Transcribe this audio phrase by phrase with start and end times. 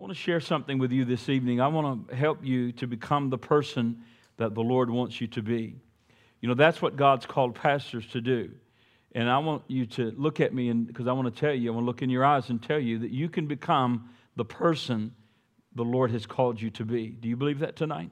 [0.00, 1.60] I want to share something with you this evening.
[1.60, 4.02] I want to help you to become the person
[4.38, 5.76] that the Lord wants you to be.
[6.40, 8.50] You know, that's what God's called pastors to do.
[9.14, 11.70] And I want you to look at me and because I want to tell you,
[11.70, 14.44] I want to look in your eyes and tell you that you can become the
[14.44, 15.14] person
[15.74, 17.08] the Lord has called you to be.
[17.08, 18.10] Do you believe that tonight?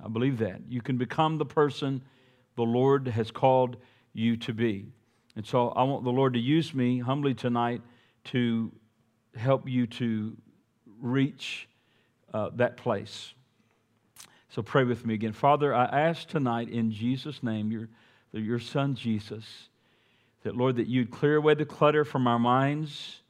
[0.00, 0.60] I believe that.
[0.68, 2.00] You can become the person
[2.54, 3.76] the Lord has called
[4.12, 4.86] you to be.
[5.34, 7.82] And so I want the Lord to use me humbly tonight
[8.26, 8.70] to
[9.34, 10.36] help you to
[11.00, 11.68] reach
[12.32, 13.32] uh, that place.
[14.50, 15.32] So pray with me again.
[15.32, 17.88] Father, I ask tonight in Jesus' name, your,
[18.32, 19.68] your son Jesus,
[20.42, 23.20] that Lord, that you'd clear away the clutter from our minds.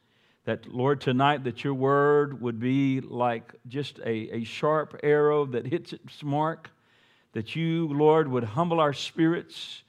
[0.45, 5.67] That, Lord, tonight that your word would be like just a, a sharp arrow that
[5.67, 6.71] hits its mark.
[7.33, 9.83] That you, Lord, would humble our spirits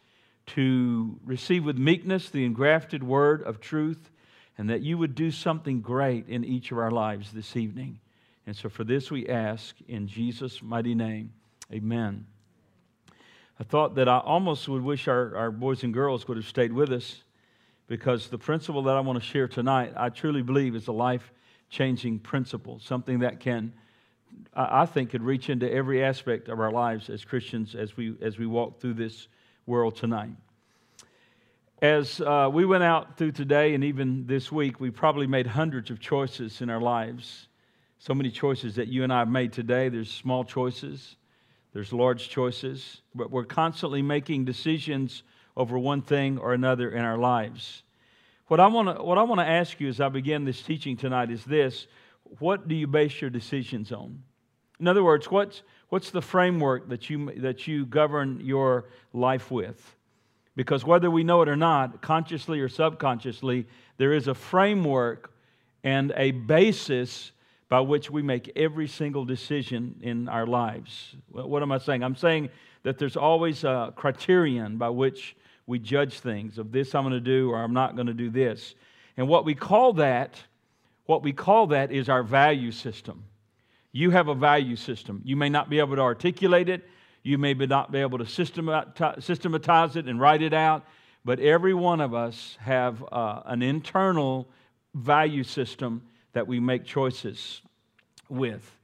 [0.48, 4.10] to receive with meekness the engrafted word of truth
[4.60, 7.98] and that you would do something great in each of our lives this evening.
[8.46, 11.32] And so for this we ask in Jesus' mighty name.
[11.72, 12.26] Amen.
[13.58, 16.74] I thought that I almost would wish our, our boys and girls would have stayed
[16.74, 17.24] with us
[17.88, 21.32] because the principle that I want to share tonight, I truly believe is a life
[21.70, 23.72] changing principle, something that can,
[24.54, 28.38] I think, could reach into every aspect of our lives as Christians as we, as
[28.38, 29.30] we walk through this
[29.66, 30.36] world tonight.
[31.82, 35.90] As uh, we went out through today and even this week, we probably made hundreds
[35.90, 37.48] of choices in our lives.
[38.00, 39.88] So many choices that you and I have made today.
[39.88, 41.16] There's small choices,
[41.72, 45.24] there's large choices, but we're constantly making decisions
[45.56, 47.84] over one thing or another in our lives.
[48.48, 51.88] What I want to ask you as I begin this teaching tonight is this:
[52.40, 54.24] What do you base your decisions on?
[54.82, 59.96] In other words, what's what's the framework that you that you govern your life with?
[60.60, 63.66] Because whether we know it or not, consciously or subconsciously,
[63.96, 65.32] there is a framework
[65.86, 67.32] and a basis
[67.70, 71.16] by which we make every single decision in our lives.
[71.32, 72.04] What am I saying?
[72.04, 72.50] I'm saying
[72.84, 77.22] that there's always a criterion by which we judge things of this I'm going to
[77.22, 78.76] do or I'm not going to do this.
[79.16, 80.44] And what we call that,
[81.06, 83.24] what we call that is our value system.
[83.94, 85.22] You have a value system.
[85.24, 86.86] You may not be able to articulate it.
[87.24, 90.86] You may not be able to systematize it and write it out,
[91.26, 94.48] but every one of us have uh, an internal
[94.94, 96.02] value system
[96.34, 97.62] that we make choices
[98.30, 98.76] with.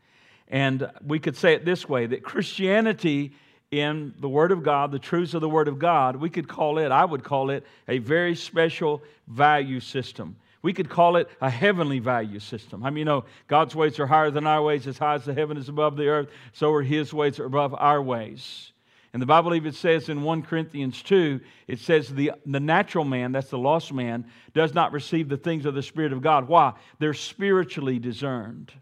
[0.48, 3.34] And we could say it this way that Christianity,
[3.72, 6.78] in the Word of God, the truths of the Word of God, we could call
[6.78, 10.36] it, I would call it, a very special value system.
[10.66, 12.84] We could call it a heavenly value system.
[12.84, 15.36] I mean, you know, God's ways are higher than our ways, as high as the
[15.36, 18.74] heaven is above the earth, so are his ways are above our ways.
[19.14, 23.32] And the Bible even says in 1 Corinthians 2, it says the, the natural man,
[23.32, 24.26] that's the lost man,
[24.56, 26.48] does not receive the things of the Spirit of God.
[26.48, 26.74] Why?
[26.98, 28.74] They're spiritually discerned.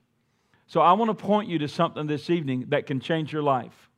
[0.68, 3.90] So I want to point you to something this evening that can change your life,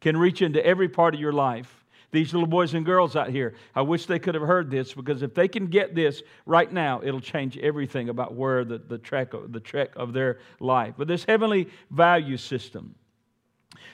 [0.00, 1.81] can reach into every part of your life
[2.12, 5.22] these little boys and girls out here, I wish they could have heard this because
[5.22, 9.32] if they can get this right now, it'll change everything about where the, the, track,
[9.48, 10.94] the trek of their life.
[10.98, 12.94] But this heavenly value system.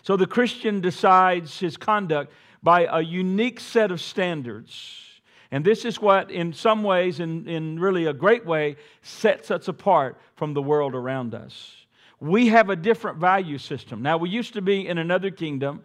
[0.02, 5.04] So the Christian decides his conduct by a unique set of standards.
[5.52, 9.68] And this is what, in some ways, in, in really a great way, sets us
[9.68, 11.86] apart from the world around us.
[12.18, 14.02] We have a different value system.
[14.02, 15.84] Now, we used to be in another kingdom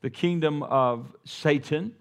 [0.00, 1.94] the kingdom of Satan.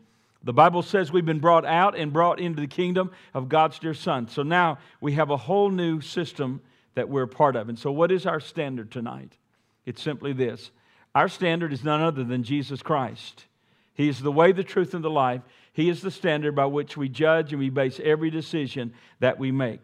[0.43, 3.93] The Bible says we've been brought out and brought into the kingdom of God's dear
[3.93, 4.27] Son.
[4.27, 6.61] So now we have a whole new system
[6.95, 7.69] that we're part of.
[7.69, 9.37] And so, what is our standard tonight?
[9.85, 10.71] It's simply this
[11.15, 13.45] our standard is none other than Jesus Christ.
[13.93, 15.41] He is the way, the truth, and the life.
[15.73, 19.51] He is the standard by which we judge and we base every decision that we
[19.51, 19.83] make.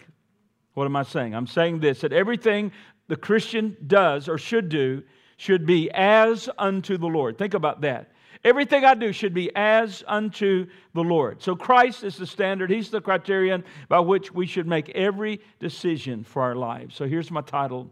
[0.75, 1.33] What am I saying?
[1.33, 2.71] I'm saying this that everything
[3.07, 5.03] the Christian does or should do
[5.37, 7.37] should be as unto the Lord.
[7.37, 8.11] Think about that.
[8.43, 11.41] Everything I do should be as unto the Lord.
[11.41, 16.23] So Christ is the standard, He's the criterion by which we should make every decision
[16.23, 16.95] for our lives.
[16.95, 17.89] So here's my title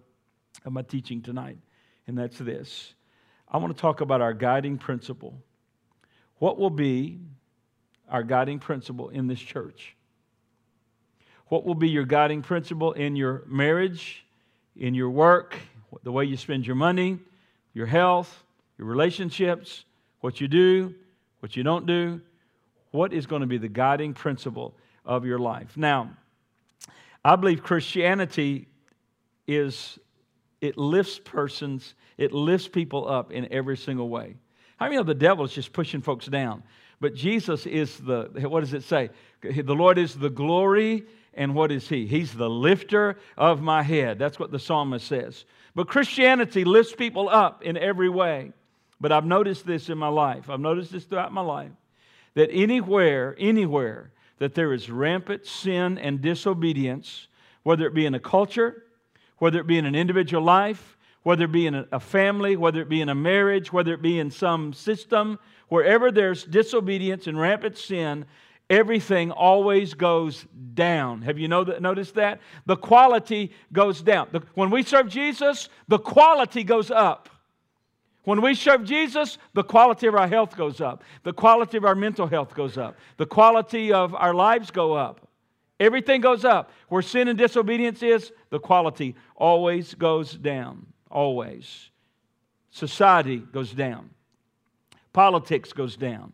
[0.66, 1.58] of my teaching tonight,
[2.08, 2.94] and that's this
[3.48, 5.42] I want to talk about our guiding principle.
[6.40, 7.20] What will be
[8.10, 9.96] our guiding principle in this church?
[11.48, 14.26] What will be your guiding principle in your marriage,
[14.76, 15.58] in your work,
[16.04, 17.20] the way you spend your money,
[17.74, 18.44] your health,
[18.78, 19.86] your relationships,
[20.20, 20.94] what you do,
[21.40, 22.22] what you don't do,
[22.92, 24.76] what is going to be the guiding principle
[25.06, 25.76] of your life.
[25.76, 26.12] Now,
[27.24, 28.68] I believe Christianity
[29.48, 30.00] is,
[30.60, 34.36] it lifts persons, it lifts people up in every single way.
[34.78, 36.64] How many know the devil is just pushing folks down?
[37.00, 39.10] But Jesus is the, what does it say?
[39.42, 41.04] The Lord is the glory
[41.34, 42.06] and what is He?
[42.06, 44.20] He's the lifter of my head.
[44.20, 45.46] That's what the psalmist says.
[45.76, 48.52] But Christianity lifts people up in every way.
[49.00, 50.50] But I've noticed this in my life.
[50.50, 51.72] I've noticed this throughout my life
[52.34, 57.28] that anywhere, anywhere that there is rampant sin and disobedience,
[57.64, 58.84] whether it be in a culture,
[59.38, 62.90] whether it be in an individual life, whether it be in a family, whether it
[62.90, 65.38] be in a marriage, whether it be in some system,
[65.68, 68.26] wherever there's disobedience and rampant sin,
[68.72, 71.22] everything always goes down.
[71.22, 72.40] Have you noticed that?
[72.66, 74.30] The quality goes down.
[74.56, 77.30] When we serve Jesus, the quality goes up.
[78.24, 81.04] When we serve Jesus, the quality of our health goes up.
[81.24, 82.98] The quality of our mental health goes up.
[83.18, 85.28] The quality of our lives go up.
[85.80, 86.72] Everything goes up.
[86.88, 90.86] Where sin and disobedience is, the quality always goes down.
[91.10, 91.90] Always.
[92.70, 94.12] Society goes down.
[95.12, 96.32] Politics goes down.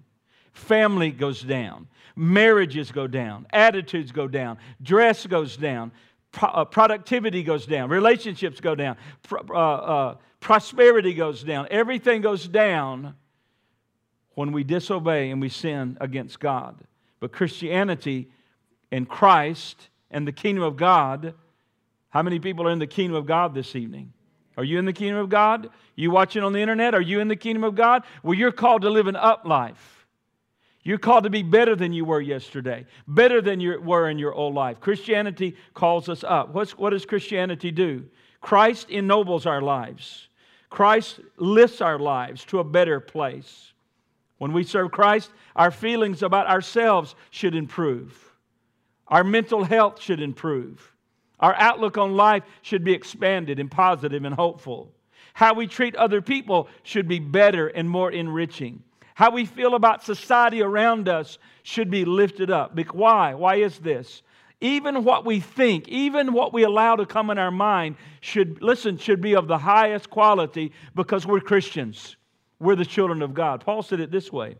[0.54, 1.88] Family goes down.
[2.18, 3.46] Marriages go down.
[3.54, 4.58] Attitudes go down.
[4.82, 5.92] Dress goes down.
[6.32, 7.90] Pro- uh, productivity goes down.
[7.90, 8.98] Relationships go down.
[9.32, 11.68] Uh, uh, prosperity goes down.
[11.70, 13.14] Everything goes down
[14.34, 16.76] when we disobey and we sin against God.
[17.20, 18.32] But Christianity
[18.92, 21.36] and Christ and the kingdom of God,
[22.10, 24.12] how many people are in the kingdom of God this evening?
[24.58, 25.70] Are you in the kingdom of God?
[25.96, 26.96] You watching on the internet?
[26.96, 28.02] Are you in the kingdom of God?
[28.24, 29.97] Well, you're called to live an up life.
[30.88, 34.34] You're called to be better than you were yesterday, better than you were in your
[34.34, 34.80] old life.
[34.80, 36.54] Christianity calls us up.
[36.54, 38.06] What's, what does Christianity do?
[38.40, 40.30] Christ ennobles our lives,
[40.70, 43.74] Christ lifts our lives to a better place.
[44.38, 48.18] When we serve Christ, our feelings about ourselves should improve,
[49.10, 50.96] our mental health should improve,
[51.42, 54.94] our outlook on life should be expanded and positive and hopeful.
[55.34, 58.84] How we treat other people should be better and more enriching.
[59.18, 62.80] How we feel about society around us should be lifted up.
[62.94, 63.34] Why?
[63.34, 64.22] Why is this?
[64.62, 68.96] Even what we think, even what we allow to come in our mind, should, listen,
[68.96, 72.16] should be of the highest quality because we're Christians.
[72.60, 73.66] We're the children of God.
[73.66, 74.58] Paul said it this way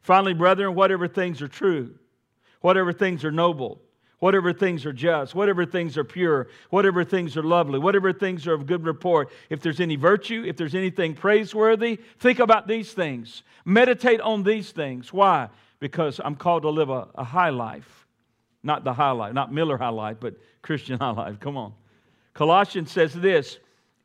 [0.00, 1.94] Finally, brethren, whatever things are true,
[2.62, 3.82] whatever things are noble,
[4.18, 8.54] whatever things are just, whatever things are pure, whatever things are lovely, whatever things are
[8.54, 13.42] of good report, if there's any virtue, if there's anything praiseworthy, think about these things.
[13.64, 15.12] Meditate on these things.
[15.12, 15.48] Why?
[15.78, 18.06] Because I'm called to live a, a high life.
[18.62, 21.38] Not the high life, not Miller high life, but Christian high life.
[21.38, 21.74] Come on.
[22.34, 23.58] Colossians says this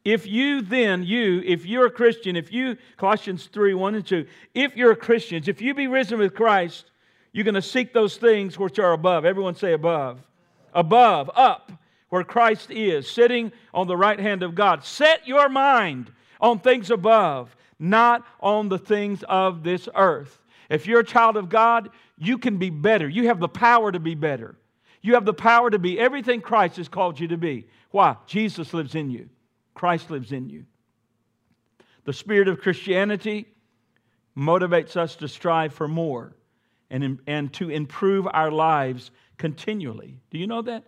[0.05, 4.25] if you then, you, if you're a Christian, if you, Colossians 3 1 and 2,
[4.53, 6.91] if you're a Christian, if you be risen with Christ,
[7.33, 9.25] you're going to seek those things which are above.
[9.25, 10.21] Everyone say above.
[10.73, 11.71] Above, up,
[12.09, 14.85] where Christ is, sitting on the right hand of God.
[14.85, 20.39] Set your mind on things above, not on the things of this earth.
[20.69, 21.89] If you're a child of God,
[22.19, 23.09] you can be better.
[23.09, 24.55] You have the power to be better.
[25.01, 27.67] You have the power to be everything Christ has called you to be.
[27.89, 28.15] Why?
[28.27, 29.29] Jesus lives in you,
[29.73, 30.65] Christ lives in you.
[32.05, 33.47] The spirit of Christianity
[34.37, 36.35] motivates us to strive for more
[36.93, 40.19] and, and to improve our lives continually.
[40.29, 40.83] Do you know that?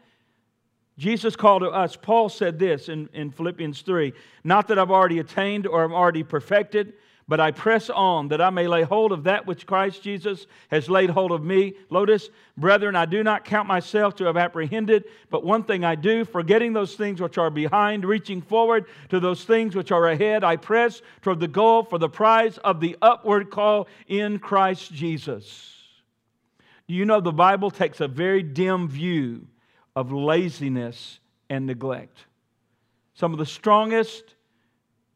[0.98, 1.98] Jesus called to us.
[1.98, 4.14] Paul said this in, in Philippians 3
[4.44, 6.94] Not that I've already attained or am already perfected,
[7.28, 10.88] but I press on that I may lay hold of that which Christ Jesus has
[10.88, 11.74] laid hold of me.
[11.90, 16.24] Lotus, brethren, I do not count myself to have apprehended, but one thing I do,
[16.24, 20.56] forgetting those things which are behind, reaching forward to those things which are ahead, I
[20.56, 25.75] press toward the goal for the prize of the upward call in Christ Jesus.
[26.88, 29.48] Do you know the Bible takes a very dim view
[29.96, 32.26] of laziness and neglect?
[33.16, 34.36] Some of the strongest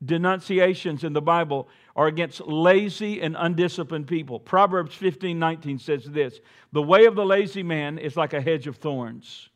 [0.03, 4.39] denunciations in the Bible are against lazy and undisciplined people.
[4.39, 6.39] Proverbs 15 19 says this
[6.71, 9.49] The way of the lazy man is like a hedge of thorns,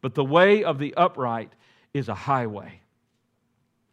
[0.00, 1.52] but the way of the upright
[1.94, 2.80] is a highway.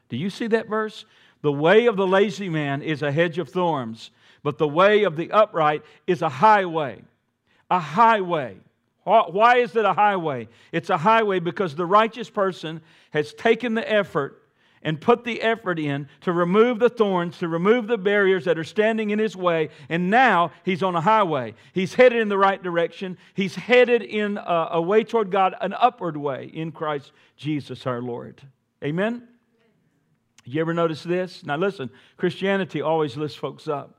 [0.10, 1.05] Do you see that verse?
[1.41, 4.12] The way of the lazy man is a hedge of thorns,
[4.43, 7.03] but the way of the upright is a highway
[7.70, 8.58] a highway.
[9.03, 10.48] Why is it a highway?
[10.72, 14.43] It's a highway because the righteous person has taken the effort
[14.82, 18.63] and put the effort in to remove the thorns, to remove the barriers that are
[18.63, 21.53] standing in his way, and now he's on a highway.
[21.74, 23.17] He's headed in the right direction.
[23.34, 28.01] He's headed in a, a way toward God, an upward way in Christ Jesus our
[28.01, 28.41] Lord.
[28.84, 29.27] Amen?
[30.46, 31.46] You ever notice this?
[31.46, 33.98] Now listen, Christianity always lifts folks up,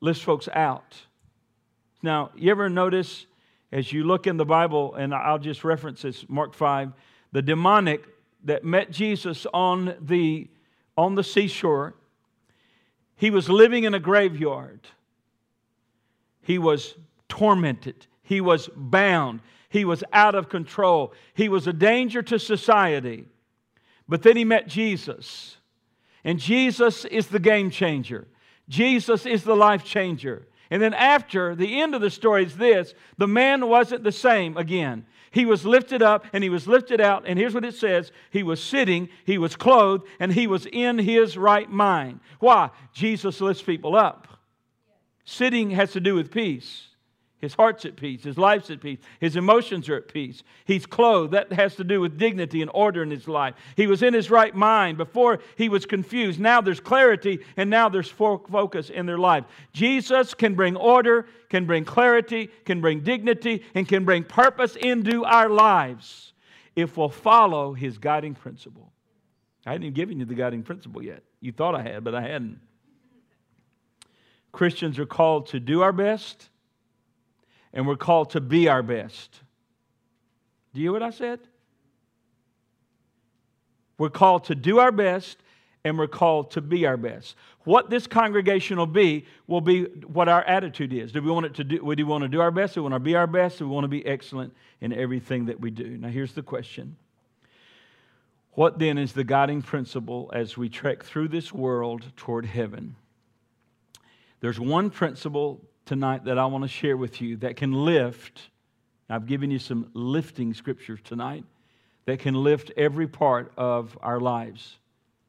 [0.00, 0.96] lifts folks out.
[2.02, 3.26] Now, you ever notice
[3.70, 6.92] as you look in the Bible, and I'll just reference this, Mark 5,
[7.32, 8.04] the demonic
[8.44, 10.48] that met Jesus on the,
[10.96, 11.94] on the seashore,
[13.16, 14.80] he was living in a graveyard.
[16.42, 16.94] He was
[17.28, 18.06] tormented.
[18.22, 19.40] He was bound.
[19.68, 21.14] He was out of control.
[21.32, 23.26] He was a danger to society.
[24.08, 25.56] But then he met Jesus.
[26.24, 28.26] And Jesus is the game changer.
[28.68, 30.46] Jesus is the life changer.
[30.72, 34.56] And then after the end of the story is this the man wasn't the same
[34.56, 35.04] again.
[35.30, 37.24] He was lifted up and he was lifted out.
[37.26, 40.98] And here's what it says He was sitting, he was clothed, and he was in
[40.98, 42.20] his right mind.
[42.40, 42.70] Why?
[42.94, 44.26] Jesus lifts people up.
[45.26, 46.88] Sitting has to do with peace.
[47.42, 48.22] His heart's at peace.
[48.22, 49.00] His life's at peace.
[49.18, 50.44] His emotions are at peace.
[50.64, 51.32] He's clothed.
[51.32, 53.56] That has to do with dignity and order in his life.
[53.76, 54.96] He was in his right mind.
[54.96, 56.38] Before he was confused.
[56.38, 59.44] Now there's clarity and now there's focus in their life.
[59.72, 65.24] Jesus can bring order, can bring clarity, can bring dignity, and can bring purpose into
[65.24, 66.34] our lives
[66.76, 68.92] if we'll follow his guiding principle.
[69.66, 71.24] I hadn't even given you the guiding principle yet.
[71.40, 72.60] You thought I had, but I hadn't.
[74.52, 76.50] Christians are called to do our best
[77.72, 79.40] and we're called to be our best.
[80.74, 81.40] Do you hear what I said?
[83.98, 85.38] We're called to do our best
[85.84, 87.36] and we're called to be our best.
[87.64, 91.12] What this congregation will be will be what our attitude is.
[91.12, 91.78] Do we want it to do?
[91.78, 92.74] Do we want to do our best?
[92.74, 93.58] Do we want to be our best?
[93.58, 95.98] Do we want to be excellent in everything that we do?
[95.98, 96.96] Now, here's the question:
[98.52, 102.96] What then is the guiding principle as we trek through this world toward heaven?
[104.40, 108.50] There's one principle tonight that I want to share with you that can lift.
[109.08, 111.44] I've given you some lifting scriptures tonight
[112.06, 114.78] that can lift every part of our lives.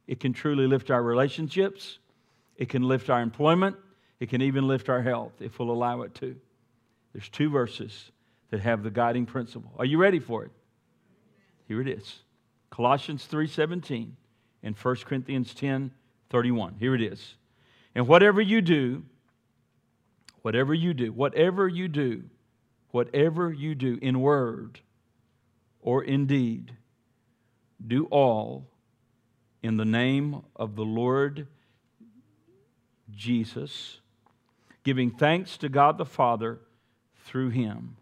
[0.08, 2.00] It can truly lift our relationships,
[2.58, 3.76] it can lift our employment,
[4.20, 6.36] it can even lift our health if we'll allow it to.
[7.14, 8.12] There's two verses
[8.50, 9.72] that have the guiding principle.
[9.78, 10.52] Are you ready for it?
[11.68, 12.22] Here it is.
[12.70, 14.16] Colossians 3:17
[14.64, 16.76] and 1 Corinthians 10:31.
[16.80, 17.36] Here it is.
[17.96, 19.04] And whatever you do,
[20.44, 22.24] Whatever you do, whatever you do,
[22.92, 24.82] whatever you do in word
[25.82, 26.74] or in deed,
[27.86, 28.68] do all
[29.64, 31.48] in the name of the Lord
[33.10, 34.00] Jesus,
[34.84, 36.60] giving thanks to God the Father
[37.24, 37.96] through him.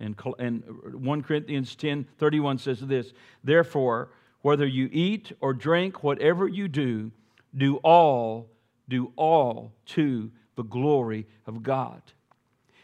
[0.00, 3.12] And, and 1 Corinthians 10 31 says this
[3.44, 4.08] Therefore,
[4.40, 7.12] whether you eat or drink, whatever you do,
[7.54, 8.48] do all,
[8.88, 12.02] do all to the glory of God.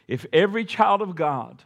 [0.07, 1.63] If every child of God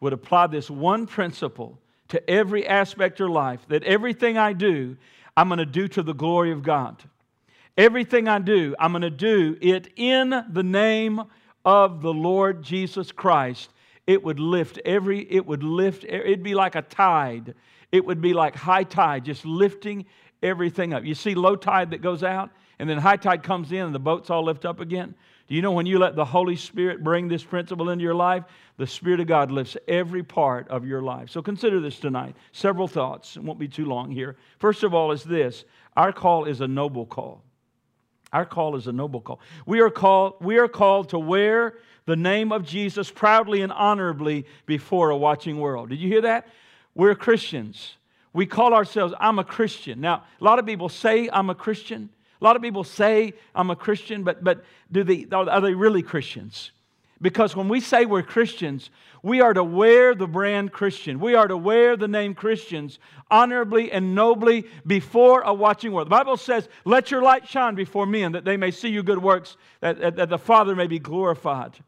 [0.00, 1.78] would apply this one principle
[2.08, 4.96] to every aspect of life, that everything I do,
[5.36, 7.02] I'm going to do to the glory of God.
[7.76, 11.22] Everything I do, I'm going to do it in the name
[11.64, 13.70] of the Lord Jesus Christ.
[14.06, 17.54] It would lift every, it would lift, it'd be like a tide.
[17.92, 20.06] It would be like high tide, just lifting
[20.42, 21.04] everything up.
[21.04, 24.00] You see low tide that goes out, and then high tide comes in, and the
[24.00, 25.14] boats all lift up again.
[25.52, 28.44] Do you know when you let the Holy Spirit bring this principle into your life,
[28.78, 31.28] the Spirit of God lifts every part of your life.
[31.28, 32.36] So consider this tonight.
[32.52, 33.36] Several thoughts.
[33.36, 34.38] It won't be too long here.
[34.60, 37.44] First of all, is this our call is a noble call.
[38.32, 39.40] Our call is a noble call.
[39.66, 41.74] We are called, we are called to wear
[42.06, 45.90] the name of Jesus proudly and honorably before a watching world.
[45.90, 46.48] Did you hear that?
[46.94, 47.98] We're Christians.
[48.32, 50.00] We call ourselves, I'm a Christian.
[50.00, 52.08] Now, a lot of people say I'm a Christian.
[52.42, 56.02] A lot of people say, I'm a Christian, but, but do they, are they really
[56.02, 56.72] Christians?
[57.20, 58.90] Because when we say we're Christians,
[59.22, 61.20] we are to wear the brand Christian.
[61.20, 62.98] We are to wear the name Christians
[63.30, 66.08] honorably and nobly before a watching world.
[66.08, 69.22] The Bible says, Let your light shine before men that they may see your good
[69.22, 71.78] works, that, that, that the Father may be glorified,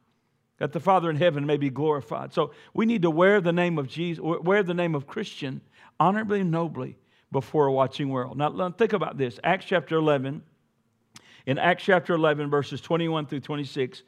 [0.59, 2.33] that the Father in heaven may be glorified.
[2.33, 5.63] So we need to wear the name of Jesus, wear the name of Christian
[5.99, 6.97] honorably and nobly
[7.35, 8.39] before a watching world.
[8.39, 10.41] Now, think about this Acts chapter 11.
[11.47, 14.03] In Acts chapter 11, verses 21 through 26,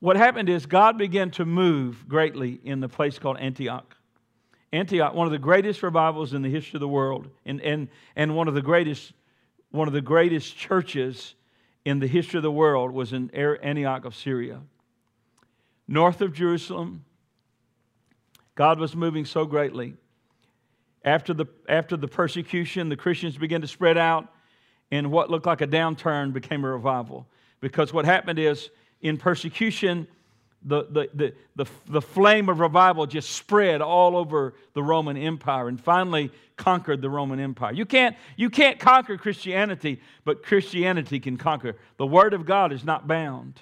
[0.00, 3.96] what happened is God began to move greatly in the place called Antioch.
[4.72, 8.36] Antioch, one of the greatest revivals in the history of the world, and, and, and
[8.36, 9.12] one, of the greatest,
[9.70, 11.36] one of the greatest churches
[11.84, 14.60] in the history of the world was in Antioch of Syria.
[15.86, 17.04] North of Jerusalem,
[18.56, 19.94] God was moving so greatly
[21.04, 24.28] after the, after the persecution, the Christians began to spread out,
[24.90, 27.26] and what looked like a downturn became a revival.
[27.60, 30.06] Because what happened is, in persecution,
[30.64, 35.68] the, the, the, the, the flame of revival just spread all over the Roman Empire
[35.68, 37.72] and finally conquered the Roman Empire.
[37.72, 41.76] You can't, you can't conquer Christianity, but Christianity can conquer.
[41.96, 43.60] The Word of God is not bound.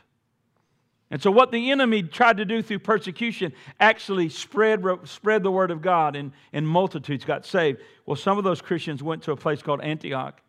[1.11, 5.73] And so, what the enemy tried to do through persecution actually spread, spread the word
[5.73, 7.81] of God, and, and multitudes got saved.
[8.07, 10.41] Well, some of those Christians went to a place called Antioch,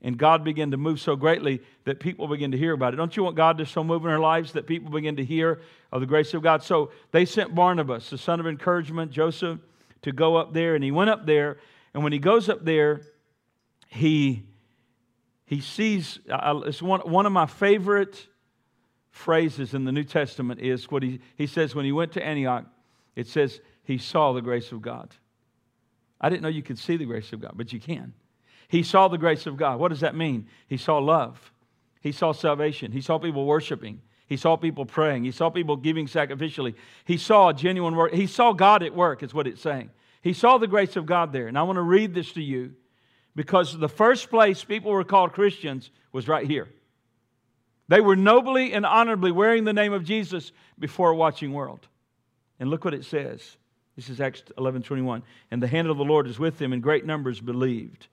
[0.00, 2.98] And God began to move so greatly that people began to hear about it.
[2.98, 5.60] Don't you want God to so move in our lives that people begin to hear
[5.90, 6.62] of the grace of God?
[6.62, 9.58] So they sent Barnabas, the son of encouragement, Joseph,
[10.02, 10.76] to go up there.
[10.76, 11.58] And he went up there.
[11.94, 13.00] And when he goes up there,
[13.88, 14.44] he,
[15.46, 18.28] he sees, uh, it's one, one of my favorite
[19.16, 22.66] phrases in the New Testament is what he, he says when he went to Antioch,
[23.16, 25.14] it says he saw the grace of God.
[26.20, 28.12] I didn't know you could see the grace of God, but you can.
[28.68, 29.80] He saw the grace of God.
[29.80, 30.48] What does that mean?
[30.68, 31.52] He saw love.
[32.00, 32.92] He saw salvation.
[32.92, 34.02] He saw people worshiping.
[34.26, 35.24] He saw people praying.
[35.24, 36.74] He saw people giving sacrificially.
[37.04, 38.12] He saw genuine work.
[38.12, 39.90] He saw God at work, is what it's saying.
[40.20, 41.48] He saw the grace of God there.
[41.48, 42.74] And I want to read this to you
[43.34, 46.68] because the first place people were called Christians was right here.
[47.88, 51.86] They were nobly and honorably wearing the name of Jesus before a watching world.
[52.58, 53.56] And look what it says.
[53.94, 55.22] This is Acts 11 21.
[55.50, 58.08] And the hand of the Lord is with them, and great numbers believed.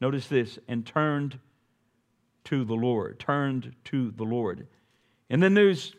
[0.00, 1.38] Notice this, and turned
[2.44, 3.18] to the Lord.
[3.18, 4.66] Turned to the Lord.
[5.28, 5.94] And then news,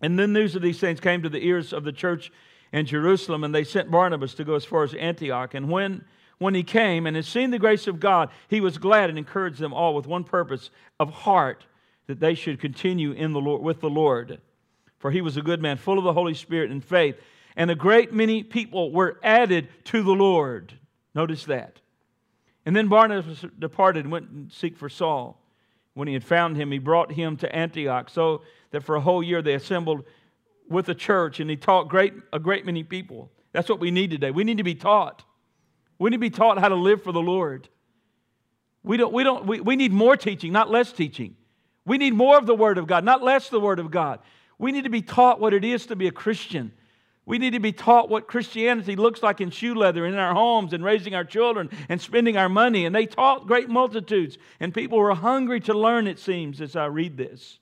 [0.00, 2.32] and then news of these things came to the ears of the church
[2.72, 5.54] in Jerusalem, and they sent Barnabas to go as far as Antioch.
[5.54, 6.04] And when,
[6.38, 9.58] when he came and had seen the grace of God, he was glad and encouraged
[9.58, 11.66] them all with one purpose of heart
[12.08, 14.40] that they should continue in the Lord, with the Lord.
[14.98, 17.14] For he was a good man, full of the Holy Spirit and faith.
[17.54, 20.72] And a great many people were added to the Lord.
[21.14, 21.80] Notice that.
[22.66, 25.40] And then Barnabas departed and went and seek for Saul.
[25.94, 29.22] When he had found him, he brought him to Antioch, so that for a whole
[29.22, 30.04] year they assembled
[30.68, 33.30] with the church, and he taught great, a great many people.
[33.52, 34.30] That's what we need today.
[34.30, 35.24] We need to be taught.
[35.98, 37.68] We need to be taught how to live for the Lord.
[38.84, 41.34] We, don't, we, don't, we, we need more teaching, not less teaching.
[41.88, 44.20] We need more of the Word of God, not less of the Word of God.
[44.58, 46.72] We need to be taught what it is to be a Christian.
[47.24, 50.72] We need to be taught what Christianity looks like in shoe leather, in our homes,
[50.72, 52.84] and raising our children and spending our money.
[52.86, 54.38] And they taught great multitudes.
[54.60, 57.58] And people were hungry to learn, it seems, as I read this.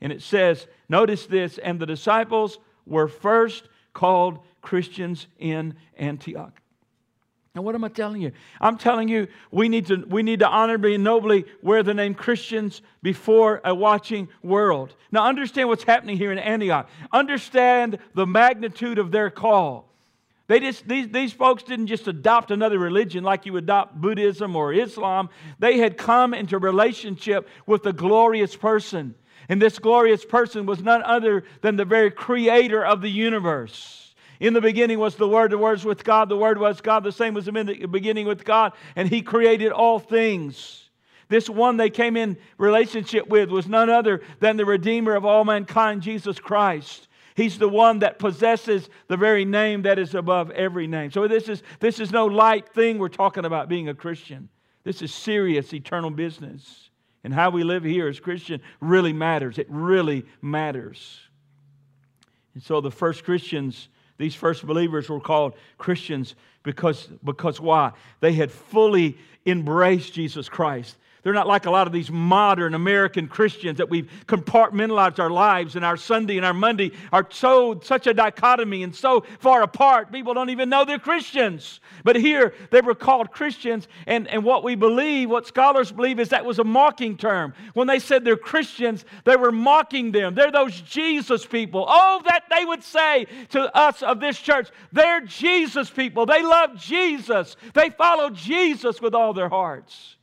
[0.00, 6.60] And it says, notice this, and the disciples were first called Christians in Antioch.
[7.58, 8.30] And what am I telling you?
[8.60, 12.14] I'm telling you we need to, we need to honorably and nobly wear the name
[12.14, 14.94] Christians before a watching world.
[15.10, 16.88] Now, understand what's happening here in Antioch.
[17.12, 19.88] Understand the magnitude of their call.
[20.46, 24.72] They just, these, these folks didn't just adopt another religion like you adopt Buddhism or
[24.72, 25.28] Islam.
[25.58, 29.16] They had come into relationship with a glorious person.
[29.48, 34.07] And this glorious person was none other than the very creator of the universe.
[34.40, 37.02] In the beginning was the Word, the Word was with God, the Word was God,
[37.02, 40.88] the same was in the beginning with God, and He created all things.
[41.28, 45.44] This one they came in relationship with was none other than the Redeemer of all
[45.44, 47.08] mankind, Jesus Christ.
[47.34, 51.10] He's the one that possesses the very name that is above every name.
[51.10, 54.48] So this is, this is no light thing we're talking about being a Christian.
[54.82, 56.90] This is serious, eternal business.
[57.22, 59.58] And how we live here as Christian really matters.
[59.58, 61.20] It really matters.
[62.54, 67.92] And so the first Christians these first believers were called Christians because, because why?
[68.20, 70.96] They had fully embraced Jesus Christ.
[71.22, 75.76] They're not like a lot of these modern American Christians that we've compartmentalized our lives
[75.76, 80.12] and our Sunday and our Monday are so such a dichotomy and so far apart.
[80.12, 81.80] People don't even know they're Christians.
[82.04, 86.28] But here they were called Christians, and, and what we believe, what scholars believe, is
[86.28, 87.54] that was a mocking term.
[87.74, 90.34] When they said they're Christians, they were mocking them.
[90.34, 91.84] They're those Jesus people.
[91.88, 96.26] Oh, that they would say to us of this church, they're Jesus people.
[96.26, 97.56] They love Jesus.
[97.74, 100.17] They follow Jesus with all their hearts.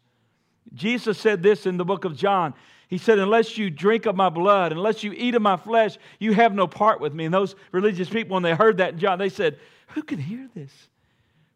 [0.75, 2.53] Jesus said this in the book of John.
[2.87, 6.33] He said, Unless you drink of my blood, unless you eat of my flesh, you
[6.33, 7.25] have no part with me.
[7.25, 9.57] And those religious people, when they heard that in John, they said,
[9.89, 10.71] Who can hear this?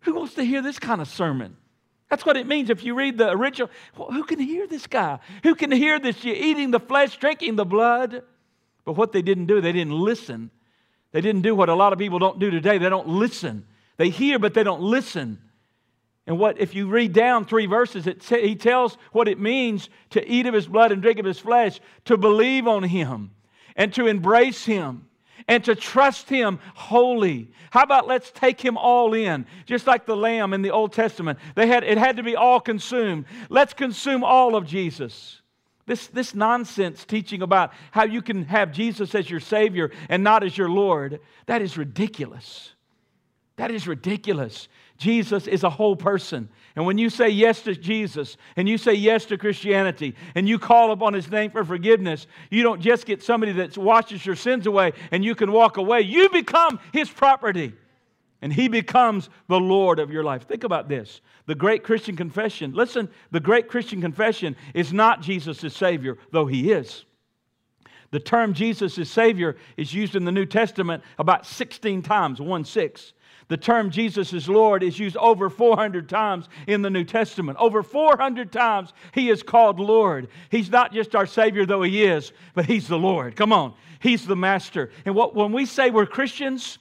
[0.02, 1.58] Who wants to hear this kind of sermon?
[2.10, 3.70] That's what it means if you read the original.
[3.96, 5.20] Well, who can hear this guy?
[5.44, 6.24] Who can hear this?
[6.24, 8.24] You're eating the flesh, drinking the blood.
[8.84, 10.50] But what they didn't do, they didn't listen.
[11.12, 12.80] They didn't do what a lot of people don't do today.
[12.80, 13.68] They don't listen.
[13.98, 15.40] They hear, but they don't listen.
[16.30, 20.32] And what, if you read down three verses, it, he tells what it means to
[20.32, 23.32] eat of his blood and drink of his flesh, to believe on him
[23.76, 25.08] and to embrace him
[25.48, 27.50] and to trust him wholly.
[27.72, 29.48] How about let's take him all in?
[29.66, 31.40] Just like the lamb in the Old Testament.
[31.56, 33.26] They had, it had to be all consumed.
[33.50, 35.42] Let's consume all of Jesus.
[35.88, 40.44] This, this nonsense teaching about how you can have Jesus as your Savior and not
[40.44, 42.74] as your Lord, that is ridiculous.
[43.56, 44.68] That is ridiculous.
[45.00, 46.50] Jesus is a whole person.
[46.76, 50.60] And when you say yes to Jesus and you say yes to Christianity and you
[50.60, 54.68] call upon his name for forgiveness, you don't just get somebody that washes your sins
[54.68, 56.02] away and you can walk away.
[56.02, 57.74] You become his property.
[58.42, 60.48] And He becomes the Lord of your life.
[60.48, 61.20] Think about this.
[61.46, 66.46] The great Christian confession, listen, the great Christian confession is not Jesus as Savior, though
[66.46, 67.04] He is.
[68.12, 72.64] The term Jesus as Savior is used in the New Testament about 16 times, 1
[72.64, 73.14] 6.
[73.50, 77.58] The term Jesus is Lord is used over 400 times in the New Testament.
[77.60, 80.30] Over 400 times he is called Lord.
[80.50, 83.36] He's not just our Savior, though he is, but he's the Lord.
[83.36, 83.74] Come on.
[84.00, 84.92] He's the Master.
[85.04, 86.78] And what, when we say we're Christians,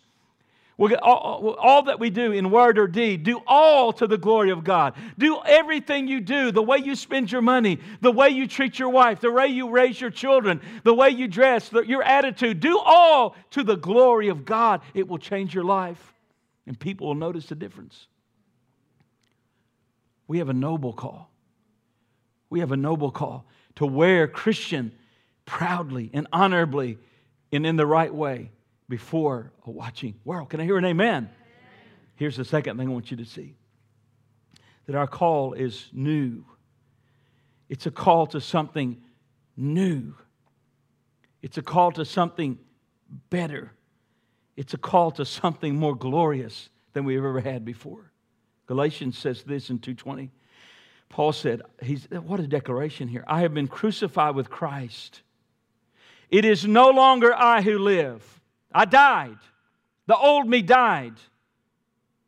[0.78, 4.50] We'll all, all, that we do in word or deed, do all to the glory
[4.50, 4.94] of God.
[5.18, 8.88] Do everything you do, the way you spend your money, the way you treat your
[8.88, 12.78] wife, the way you raise your children, the way you dress, the, your attitude, do
[12.78, 14.80] all to the glory of God.
[14.94, 16.14] It will change your life,
[16.68, 18.06] and people will notice the difference.
[20.28, 21.30] We have a noble call.
[22.50, 24.92] We have a noble call to wear Christian
[25.46, 26.98] proudly and honorably
[27.50, 28.50] and in the right way
[28.86, 30.50] before a watching world.
[30.50, 31.08] Can I hear an amen?
[31.16, 31.30] amen?
[32.16, 33.54] Here's the second thing I want you to see
[34.84, 36.44] that our call is new.
[37.70, 38.98] It's a call to something
[39.56, 40.14] new.
[41.40, 42.58] It's a call to something
[43.30, 43.72] better.
[44.58, 48.10] It's a call to something more glorious than we've ever had before.
[48.66, 50.32] Galatians says this in 220.
[51.08, 53.24] Paul said, he's, What a declaration here.
[53.28, 55.22] I have been crucified with Christ.
[56.28, 58.40] It is no longer I who live
[58.74, 59.38] I died.
[60.08, 61.14] The old me died.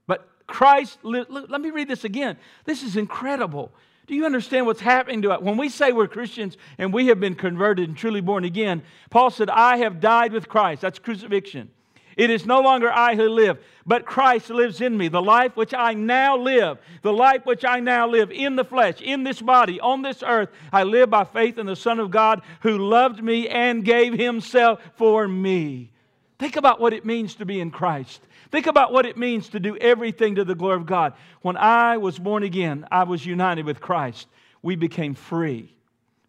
[0.06, 2.36] But Christ, let me read this again.
[2.64, 3.72] This is incredible.
[4.06, 5.42] Do you understand what's happening to us?
[5.42, 9.30] When we say we're Christians and we have been converted and truly born again, Paul
[9.30, 10.82] said, I have died with Christ.
[10.82, 11.70] That's crucifixion.
[12.16, 15.08] It is no longer I who live, but Christ lives in me.
[15.08, 19.00] The life which I now live, the life which I now live in the flesh,
[19.00, 22.42] in this body, on this earth, I live by faith in the Son of God
[22.60, 25.92] who loved me and gave himself for me.
[26.38, 28.20] Think about what it means to be in Christ.
[28.50, 31.14] Think about what it means to do everything to the glory of God.
[31.42, 34.26] When I was born again, I was united with Christ.
[34.62, 35.74] We became free.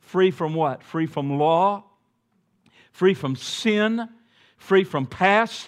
[0.02, 0.84] Free from what?
[0.84, 1.86] Free from law,
[2.92, 4.10] free from sin,
[4.62, 5.68] free from past,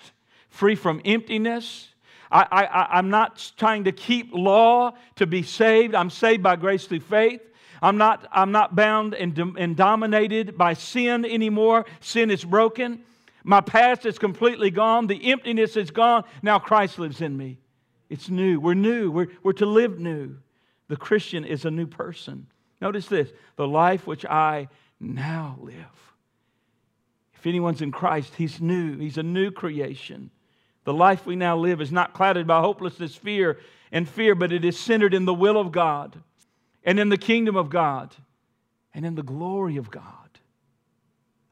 [0.50, 1.90] free from emptiness.
[2.32, 5.96] I, I, I'm not trying to keep law to be saved.
[5.96, 7.42] I'm saved by grace through faith.
[7.82, 11.86] I'm not, I'm not bound and, and dominated by sin anymore.
[12.00, 13.02] Sin is broken.
[13.44, 15.08] My past is completely gone.
[15.08, 16.24] The emptiness is gone.
[16.42, 17.60] Now Christ lives in me.
[18.10, 18.60] It's new.
[18.60, 19.12] We're new.
[19.12, 20.38] We're, we're to live new.
[20.88, 22.48] The Christian is a new person.
[22.80, 26.03] Notice this the life which I now live.
[27.44, 28.98] If anyone's in Christ, he's new.
[28.98, 30.32] He's a new creation.
[30.86, 33.60] The life we now live is not clouded by hopelessness, fear,
[33.92, 36.24] and fear, but it is centered in the will of God
[36.86, 38.16] and in the kingdom of God
[38.94, 40.40] and in the glory of God.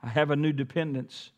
[0.01, 1.31] I have a new dependence.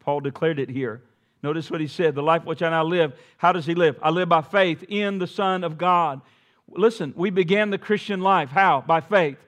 [0.00, 1.02] Paul declared it here.
[1.44, 3.96] Notice what he said the life which I now live, how does he live?
[4.02, 6.20] I live by faith in the Son of God.
[6.68, 8.50] Listen, we began the Christian life.
[8.50, 8.82] How?
[8.84, 9.38] By faith.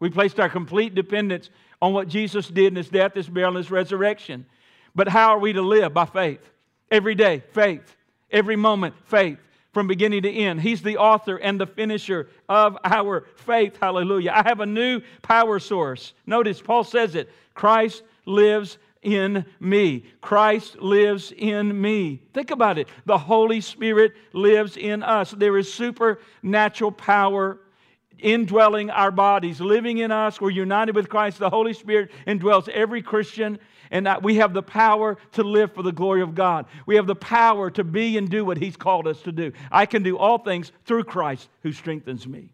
[0.00, 1.48] We placed our complete dependence
[1.82, 4.46] on what Jesus did in his death, his burial, and his resurrection.
[4.94, 5.92] But how are we to live?
[5.92, 6.40] By faith.
[6.90, 7.96] Every day, faith.
[8.30, 9.38] Every moment, faith.
[9.72, 10.60] From beginning to end.
[10.60, 13.78] He's the author and the finisher of our faith.
[13.80, 14.32] Hallelujah.
[14.34, 16.12] I have a new power source.
[16.26, 20.04] Notice, Paul says it Christ lives in me.
[20.20, 22.22] Christ lives in me.
[22.32, 22.86] Think about it.
[23.06, 25.32] The Holy Spirit lives in us.
[25.32, 27.58] There is supernatural power
[28.18, 30.40] indwelling our bodies, living in us.
[30.40, 31.38] We're united with Christ.
[31.38, 33.58] The Holy Spirit indwells every Christian,
[33.90, 36.66] and we have the power to live for the glory of God.
[36.86, 39.52] We have the power to be and do what He's called us to do.
[39.70, 42.52] I can do all things through Christ who strengthens me.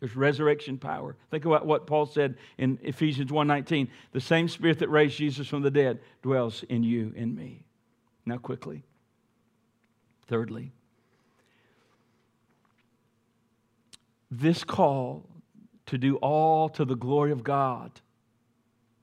[0.00, 1.16] There's resurrection power.
[1.30, 3.88] Think about what Paul said in Ephesians 1:19.
[4.12, 7.62] The same spirit that raised Jesus from the dead dwells in you and me.
[8.26, 8.82] Now quickly.
[10.26, 10.72] Thirdly,
[14.40, 15.24] this call
[15.86, 17.90] to do all to the glory of God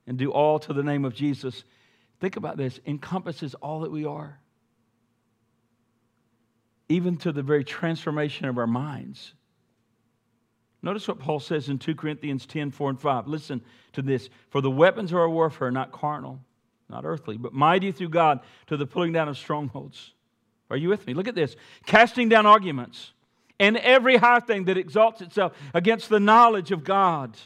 [0.06, 1.64] and do all to the name of Jesus,
[2.20, 4.38] think about this, encompasses all that we are.
[6.88, 9.32] Even to the very transformation of our minds.
[10.82, 13.28] Notice what Paul says in 2 Corinthians 10 4 and 5.
[13.28, 14.28] Listen to this.
[14.50, 16.40] For the weapons of our warfare are not carnal,
[16.90, 20.12] not earthly, but mighty through God to the pulling down of strongholds.
[20.68, 21.14] Are you with me?
[21.14, 21.54] Look at this.
[21.86, 23.12] Casting down arguments
[23.62, 27.38] and every high thing that exalts itself against the knowledge of God,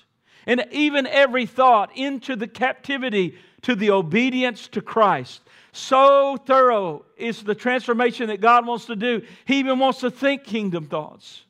[0.47, 5.43] and even every thought into the captivity to the obedience to Christ.
[5.73, 9.27] So thorough is the transformation that God wants to do.
[9.45, 11.45] He even wants to think kingdom thoughts.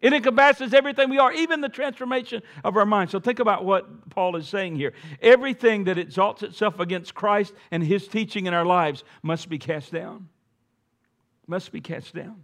[0.00, 3.10] It encompasses everything we are, even the transformation of our mind.
[3.10, 4.94] So think about what Paul is saying here.
[5.22, 9.92] Everything that exalts itself against Christ and his teaching in our lives must be cast
[9.92, 10.28] down.
[11.46, 12.42] must be cast down.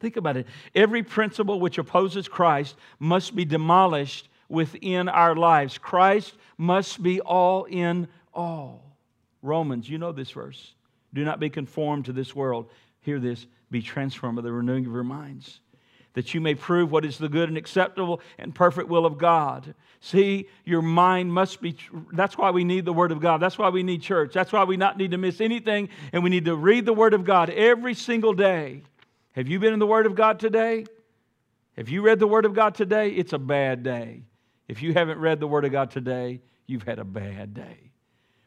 [0.00, 0.46] Think about it.
[0.74, 5.76] Every principle which opposes Christ must be demolished within our lives.
[5.78, 8.96] Christ must be all in all.
[9.42, 10.74] Romans, you know this verse.
[11.14, 12.70] Do not be conformed to this world.
[13.00, 15.60] Hear this be transformed by the renewing of your minds,
[16.14, 19.74] that you may prove what is the good and acceptable and perfect will of God.
[20.00, 21.76] See, your mind must be,
[22.12, 23.38] that's why we need the Word of God.
[23.38, 24.32] That's why we need church.
[24.32, 27.14] That's why we not need to miss anything, and we need to read the Word
[27.14, 28.82] of God every single day.
[29.38, 30.84] Have you been in the Word of God today?
[31.76, 33.10] Have you read the Word of God today?
[33.10, 34.24] It's a bad day.
[34.66, 37.92] If you haven't read the Word of God today, you've had a bad day.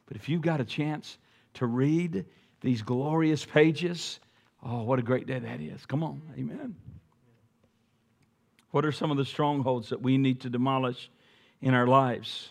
[0.05, 1.17] But if you've got a chance
[1.53, 2.25] to read
[2.59, 4.19] these glorious pages,
[4.61, 5.85] oh, what a great day that is.
[5.85, 6.75] Come on, amen.
[8.71, 11.09] What are some of the strongholds that we need to demolish
[11.61, 12.49] in our lives?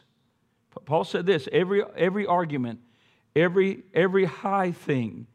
[0.86, 2.80] Paul said this every, every argument,
[3.36, 5.26] every, every high thing,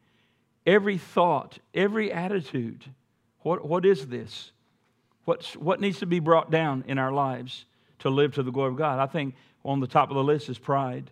[0.66, 2.84] every thought, every attitude.
[3.40, 4.50] What, what is this?
[5.24, 7.64] What's, what needs to be brought down in our lives
[8.00, 8.98] to live to the glory of God?
[8.98, 11.10] I think on the top of the list is pride.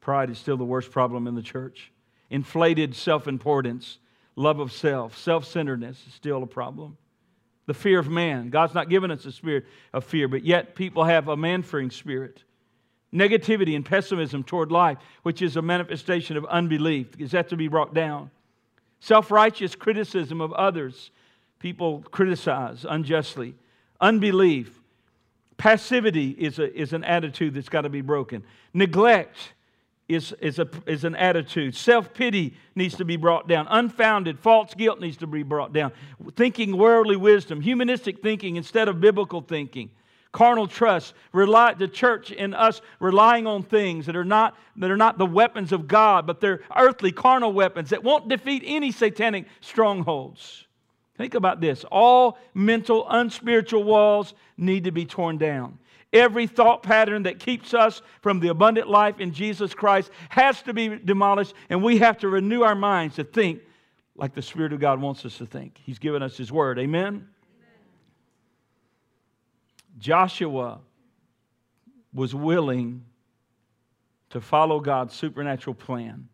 [0.00, 1.92] Pride is still the worst problem in the church.
[2.30, 3.98] Inflated self importance,
[4.36, 6.96] love of self, self centeredness is still a problem.
[7.66, 8.50] The fear of man.
[8.50, 11.90] God's not given us a spirit of fear, but yet people have a man fearing
[11.90, 12.42] spirit.
[13.12, 17.68] Negativity and pessimism toward life, which is a manifestation of unbelief, is that to be
[17.68, 18.30] brought down.
[19.00, 21.10] Self righteous criticism of others.
[21.58, 23.54] People criticize unjustly.
[24.00, 24.78] Unbelief.
[25.56, 28.42] Passivity is, a, is an attitude that's got to be broken.
[28.72, 29.36] Neglect
[30.08, 31.74] is, is, a, is an attitude.
[31.76, 33.66] Self pity needs to be brought down.
[33.70, 35.92] Unfounded, false guilt needs to be brought down.
[36.34, 39.90] Thinking worldly wisdom, humanistic thinking instead of biblical thinking.
[40.32, 44.96] Carnal trust, rely, the church and us relying on things that are, not, that are
[44.96, 49.46] not the weapons of God, but they're earthly, carnal weapons that won't defeat any satanic
[49.60, 50.66] strongholds.
[51.16, 55.78] Think about this all mental, unspiritual walls need to be torn down.
[56.12, 60.72] Every thought pattern that keeps us from the abundant life in Jesus Christ has to
[60.72, 63.60] be demolished, and we have to renew our minds to think
[64.16, 65.78] like the Spirit of God wants us to think.
[65.84, 66.78] He's given us His Word.
[66.78, 67.28] Amen?
[70.00, 70.80] Joshua
[72.12, 73.04] was willing
[74.30, 76.28] to follow God's supernatural plan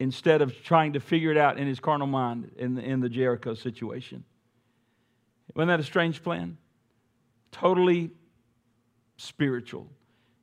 [0.00, 3.08] instead of trying to figure it out in his carnal mind in the, in the
[3.08, 4.24] Jericho situation.
[5.54, 6.56] Wasn't that a strange plan?
[7.52, 8.10] totally
[9.16, 9.86] spiritual,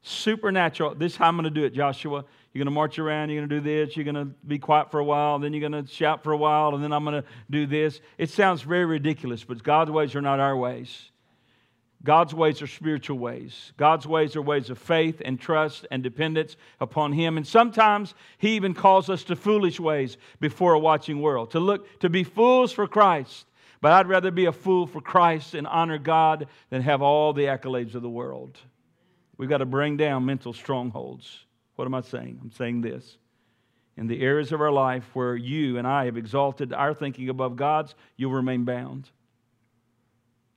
[0.01, 0.95] supernatural.
[0.95, 2.23] This is how I'm going to do it, Joshua.
[2.53, 4.89] You're going to march around, you're going to do this, you're going to be quiet
[4.89, 7.21] for a while, then you're going to shout for a while, and then I'm going
[7.21, 8.01] to do this.
[8.17, 11.11] It sounds very ridiculous, but God's ways are not our ways.
[12.03, 13.73] God's ways are spiritual ways.
[13.75, 17.35] God's ways are ways of faith and trust and dependence upon Him.
[17.35, 21.99] And sometimes He even calls us to foolish ways before a watching world, to look,
[21.99, 23.45] to be fools for Christ.
[23.81, 27.45] But I'd rather be a fool for Christ and honor God than have all the
[27.45, 28.57] accolades of the world.
[29.37, 31.45] We've got to bring down mental strongholds.
[31.79, 32.39] What am I saying?
[32.41, 33.17] I'm saying this.
[33.95, 37.55] In the areas of our life where you and I have exalted our thinking above
[37.55, 39.09] God's, you'll remain bound.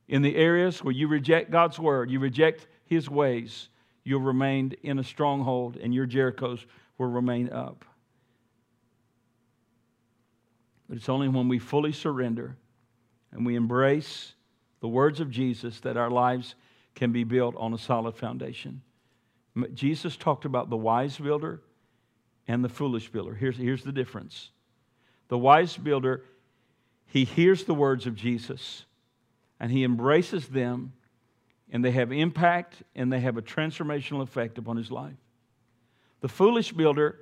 [0.09, 3.69] In the areas where you reject God's word, you reject his ways,
[4.03, 6.67] you'll remain in a stronghold and your Jerichos
[6.99, 7.85] will remain up.
[10.89, 12.57] But it's only when we fully surrender
[13.31, 14.35] and we embrace
[14.81, 16.57] the words of Jesus that our lives
[16.97, 18.83] can be built on a solid foundation.
[19.75, 21.61] Jesus talked about the wise builder
[22.49, 23.35] and the foolish builder.
[23.35, 24.51] Here's, here's the difference
[25.29, 26.25] the wise builder,
[27.07, 28.85] he hears the words of Jesus
[29.61, 30.93] and he embraces them,
[31.71, 35.17] and they have impact and they have a transformational effect upon his life.
[36.21, 37.19] The foolish builder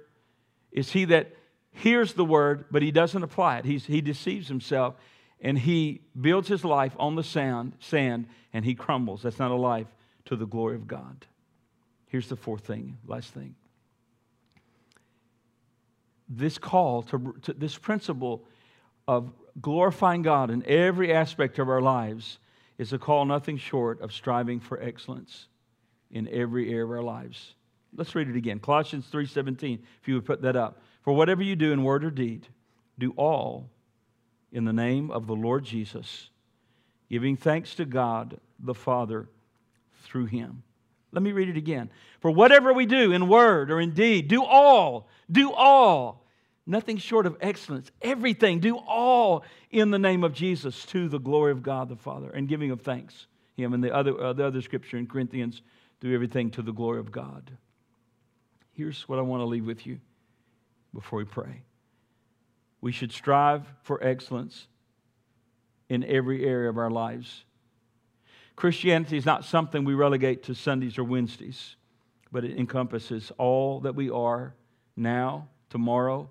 [0.72, 1.36] is he that
[1.72, 3.64] hears the word, but he doesn't apply it.
[3.64, 4.94] He's, he deceives himself
[5.40, 9.22] and he builds his life on the sand, sand and he crumbles.
[9.22, 9.86] That's not a life
[10.26, 11.26] to the glory of God.
[12.10, 13.54] Here's the fourth thing, last thing.
[16.28, 18.44] This call to, to this principle
[19.06, 22.38] of glorifying God in every aspect of our lives
[22.78, 25.46] is a call nothing short of striving for excellence
[26.10, 27.54] in every area of our lives.
[27.94, 28.58] Let's read it again.
[28.58, 30.82] Colossians 3:17, if you would put that up.
[31.02, 32.48] For whatever you do in word or deed,
[32.98, 33.70] do all
[34.50, 36.30] in the name of the Lord Jesus,
[37.08, 39.28] giving thanks to God the Father
[40.02, 40.64] through him.
[41.12, 41.90] Let me read it again.
[42.20, 46.24] For whatever we do in word or in deed, do all, do all,
[46.66, 51.52] nothing short of excellence, everything, do all in the name of Jesus to the glory
[51.52, 53.26] of God the Father and giving of thanks.
[53.56, 55.62] Him and the other, uh, the other scripture in Corinthians,
[56.00, 57.50] do everything to the glory of God.
[58.72, 60.00] Here's what I want to leave with you
[60.94, 61.62] before we pray.
[62.80, 64.66] We should strive for excellence
[65.88, 67.44] in every area of our lives.
[68.60, 71.76] Christianity is not something we relegate to Sundays or Wednesdays,
[72.30, 74.54] but it encompasses all that we are
[74.96, 76.28] now, tomorrow,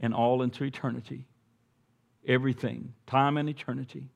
[0.00, 1.26] and all into eternity.
[2.26, 4.08] Everything, time and eternity.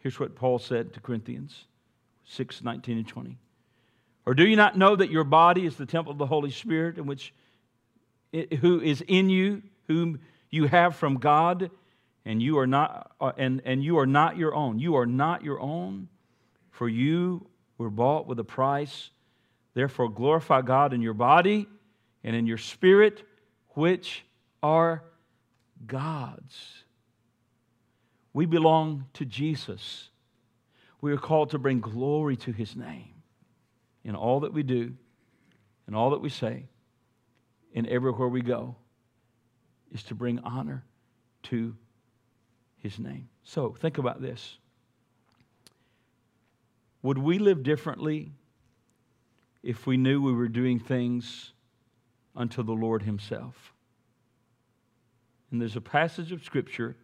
[0.00, 1.64] Here's what Paul said to Corinthians
[2.26, 3.38] 6 19 and 20.
[4.26, 6.98] Or do you not know that your body is the temple of the Holy Spirit,
[6.98, 7.32] in which,
[8.60, 11.70] who is in you, whom you have from God,
[12.26, 14.78] and you are not, uh, and, and you are not your own.
[14.78, 16.08] You are not your own,
[16.72, 17.46] for you
[17.78, 19.10] were bought with a price.
[19.74, 21.66] Therefore, glorify God in your body
[22.24, 23.22] and in your spirit,
[23.70, 24.24] which
[24.62, 25.04] are
[25.86, 26.84] God's.
[28.32, 30.08] We belong to Jesus.
[31.00, 33.14] We are called to bring glory to his name
[34.04, 34.94] in all that we do,
[35.86, 36.66] in all that we say,
[37.74, 38.76] and everywhere we go,
[39.92, 40.84] is to bring honor
[41.44, 41.76] to
[42.78, 43.28] his name.
[43.44, 44.58] So think about this.
[47.02, 48.32] Would we live differently
[49.62, 51.52] if we knew we were doing things
[52.34, 53.72] unto the Lord Himself?
[55.50, 56.96] And there's a passage of Scripture,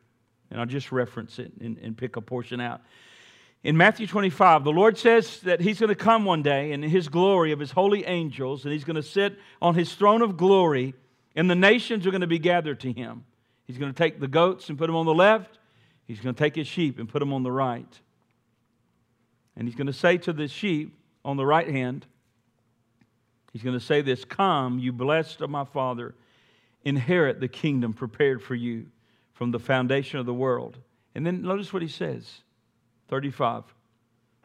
[0.51, 2.81] and I'll just reference it and, and pick a portion out
[3.65, 7.09] in Matthew 25, the Lord says that He's going to come one day in His
[7.09, 10.95] glory of His holy angels, and He's going to sit on His throne of glory,
[11.35, 13.25] and the nations are going to be gathered to Him.
[13.67, 15.59] He's going to take the goats and put them on the left,
[16.07, 18.01] He's going to take His sheep and put them on the right.
[19.59, 22.07] And He's going to say to the sheep on the right hand,
[23.53, 26.14] He's going to say this Come, you blessed of my Father,
[26.85, 28.87] inherit the kingdom prepared for you
[29.35, 30.79] from the foundation of the world.
[31.14, 32.40] And then notice what He says.
[33.09, 33.64] 35.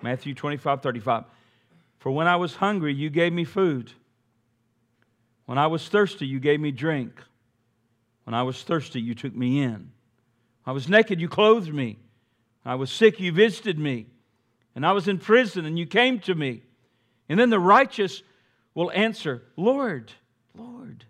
[0.02, 1.26] Matthew 25, 35.
[2.00, 3.92] For when I was hungry, you gave me food.
[5.46, 7.22] When I was thirsty, you gave me drink.
[8.24, 9.92] When I was thirsty, you took me in.
[10.66, 12.00] I was naked, you clothed me.
[12.66, 14.08] I was sick, you visited me.
[14.76, 16.64] And I was in prison, and you came to me.
[17.30, 18.24] And then the righteous
[18.74, 20.12] will answer, Lord,
[20.56, 21.06] Lord,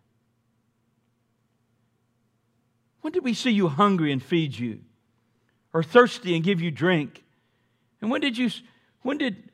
[3.01, 4.79] when did we see you hungry and feed you,
[5.73, 7.23] or thirsty and give you drink?
[8.01, 8.49] And when did you,
[9.01, 9.49] when did,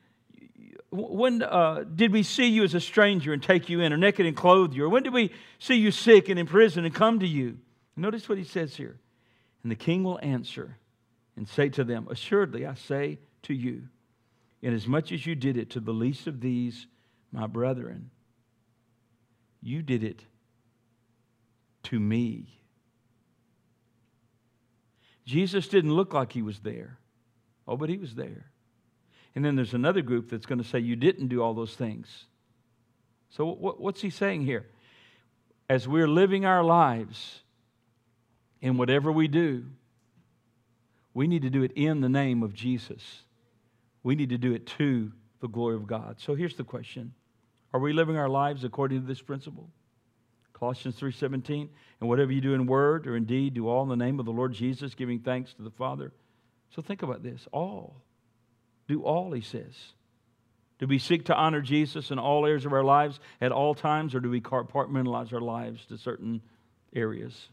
[0.90, 4.26] when uh, did we see you as a stranger and take you in, or naked
[4.26, 4.84] and clothe you?
[4.84, 7.58] Or when did we see you sick and in prison and come to you?
[7.96, 8.96] Notice what he says here.
[9.62, 10.78] And the king will answer
[11.36, 13.88] and say to them, Assuredly, I say to you,
[14.62, 16.86] inasmuch as much as you did it to the least of these,
[17.32, 18.10] my brethren,
[19.62, 20.22] you did it
[21.84, 22.46] to me.
[25.24, 26.98] Jesus didn't look like he was there.
[27.66, 28.50] Oh, but he was there.
[29.34, 32.24] And then there's another group that's going to say you didn't do all those things.
[33.30, 34.66] So, what's he saying here?
[35.68, 37.42] As we're living our lives
[38.60, 39.66] in whatever we do,
[41.14, 43.22] we need to do it in the name of Jesus.
[44.02, 46.20] We need to do it to the glory of God.
[46.20, 47.12] So here's the question.
[47.72, 49.70] Are we living our lives according to this principle?
[50.52, 51.68] Colossians 3:17,
[52.00, 54.26] and whatever you do in word or in deed, do all in the name of
[54.26, 56.12] the Lord Jesus, giving thanks to the Father
[56.70, 57.96] so think about this all.
[58.88, 59.74] Do all, he says.
[60.78, 64.14] Do we seek to honor Jesus in all areas of our lives at all times,
[64.14, 66.40] or do we compartmentalize our lives to certain
[66.94, 67.48] areas?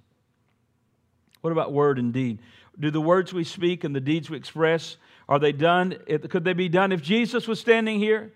[1.42, 2.40] What about word and deed?
[2.80, 4.98] Do the words we speak and the deeds we express,
[5.30, 5.98] are they done?
[6.30, 8.32] Could they be done if Jesus was standing here?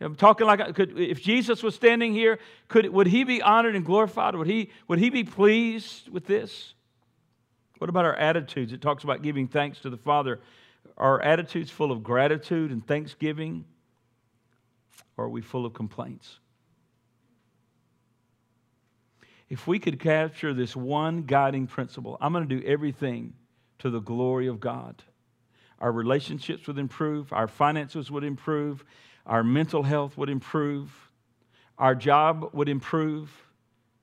[0.00, 3.84] I'm talking like could, if Jesus was standing here, could would he be honored and
[3.84, 4.34] glorified?
[4.34, 6.74] Would he would he be pleased with this?
[7.78, 8.72] What about our attitudes?
[8.72, 10.40] It talks about giving thanks to the Father.
[10.96, 13.64] Are attitudes full of gratitude and thanksgiving?
[15.16, 16.38] Or are we full of complaints?
[19.48, 23.34] If we could capture this one guiding principle, I'm going to do everything
[23.78, 25.02] to the glory of God.
[25.80, 28.84] Our relationships would improve, our finances would improve,
[29.26, 30.90] our mental health would improve,
[31.78, 33.30] our job would improve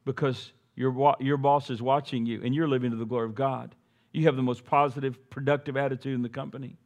[0.06, 3.74] because your, your boss is watching you and you're living to the glory of God.
[4.12, 6.78] You have the most positive, productive attitude in the company.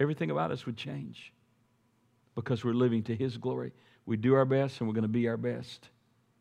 [0.00, 1.32] Everything about us would change
[2.34, 3.72] because we're living to His glory.
[4.06, 5.90] We do our best and we're going to be our best.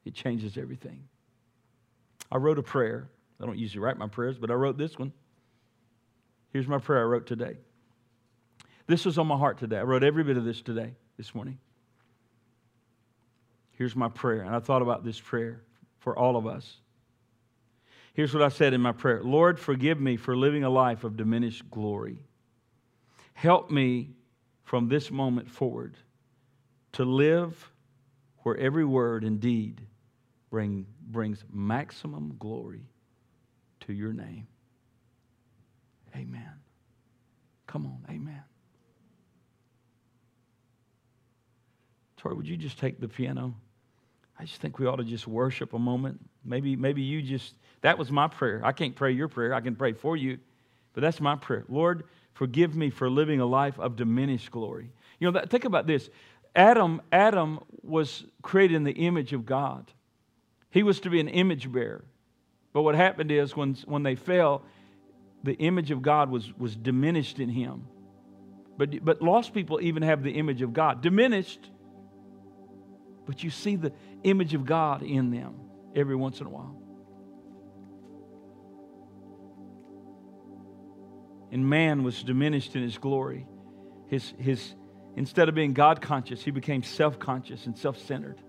[0.06, 1.08] It changes everything.
[2.32, 3.10] I wrote a prayer.
[3.42, 5.12] I don't usually write my prayers, but I wrote this one.
[6.56, 7.58] Here's my prayer I wrote today.
[8.88, 9.78] This was on my heart today.
[9.78, 11.58] I wrote every bit of this today, this morning.
[13.72, 14.44] Here's my prayer.
[14.44, 15.64] And I thought about this prayer
[16.00, 16.78] for all of us.
[18.14, 21.18] Here's what I said in my prayer Lord, forgive me for living a life of
[21.18, 22.20] diminished glory.
[23.34, 24.12] Help me
[24.64, 25.98] from this moment forward
[26.94, 27.70] to live
[28.44, 29.82] where every word and deed
[30.50, 32.88] bring, brings maximum glory
[33.82, 34.48] to your name.
[36.16, 36.52] Amen.
[37.68, 38.44] Come on, amen.
[42.18, 43.56] Tori, would you just take the piano?
[44.40, 46.20] I just think we ought to just worship a moment.
[46.44, 48.62] Maybe, maybe you just, that was my prayer.
[48.64, 50.38] I can't pray your prayer, I can pray for you,
[50.94, 51.66] but that's my prayer.
[51.70, 52.04] Lord,
[52.34, 54.90] forgive me for living a life of diminished glory.
[55.20, 56.10] You know, that, think about this.
[56.56, 59.92] Adam, Adam was created in the image of God.
[60.70, 62.04] He was to be an image bearer.
[62.74, 64.64] But what happened is when, when they fell,
[65.46, 67.88] the image of God was, was diminished in him.
[68.78, 71.02] But, but lost people even have the image of God.
[71.02, 71.70] Diminished,
[73.26, 73.94] but you see the
[74.24, 75.56] image of God in them
[75.96, 76.76] every once in a while.
[81.52, 83.48] And man was diminished in his glory.
[84.08, 84.74] His, his,
[85.16, 88.42] instead of being God conscious, he became self conscious and self centered.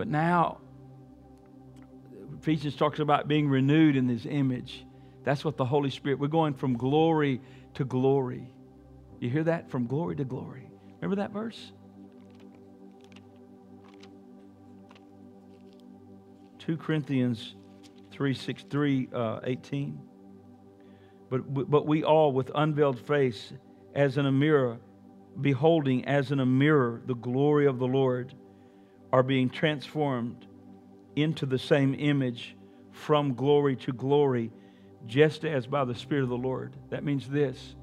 [0.00, 0.62] But now,
[2.38, 4.86] Ephesians talks about being renewed in his image.
[5.24, 7.42] That's what the Holy Spirit, we're going from glory
[7.74, 8.50] to glory.
[9.18, 9.70] You hear that?
[9.70, 10.70] From glory to glory.
[11.02, 11.72] Remember that verse?
[16.60, 17.56] 2 Corinthians
[18.10, 20.00] 3, 6, 3 uh, 18.
[21.28, 23.52] But, but we all, with unveiled face,
[23.94, 24.78] as in a mirror,
[25.42, 28.32] beholding as in a mirror the glory of the Lord,
[29.12, 30.46] are being transformed
[31.16, 32.56] into the same image
[32.92, 34.50] from glory to glory,
[35.06, 36.74] just as by the Spirit of the Lord.
[36.90, 37.74] That means this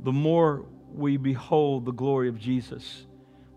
[0.00, 3.06] the more we behold the glory of Jesus,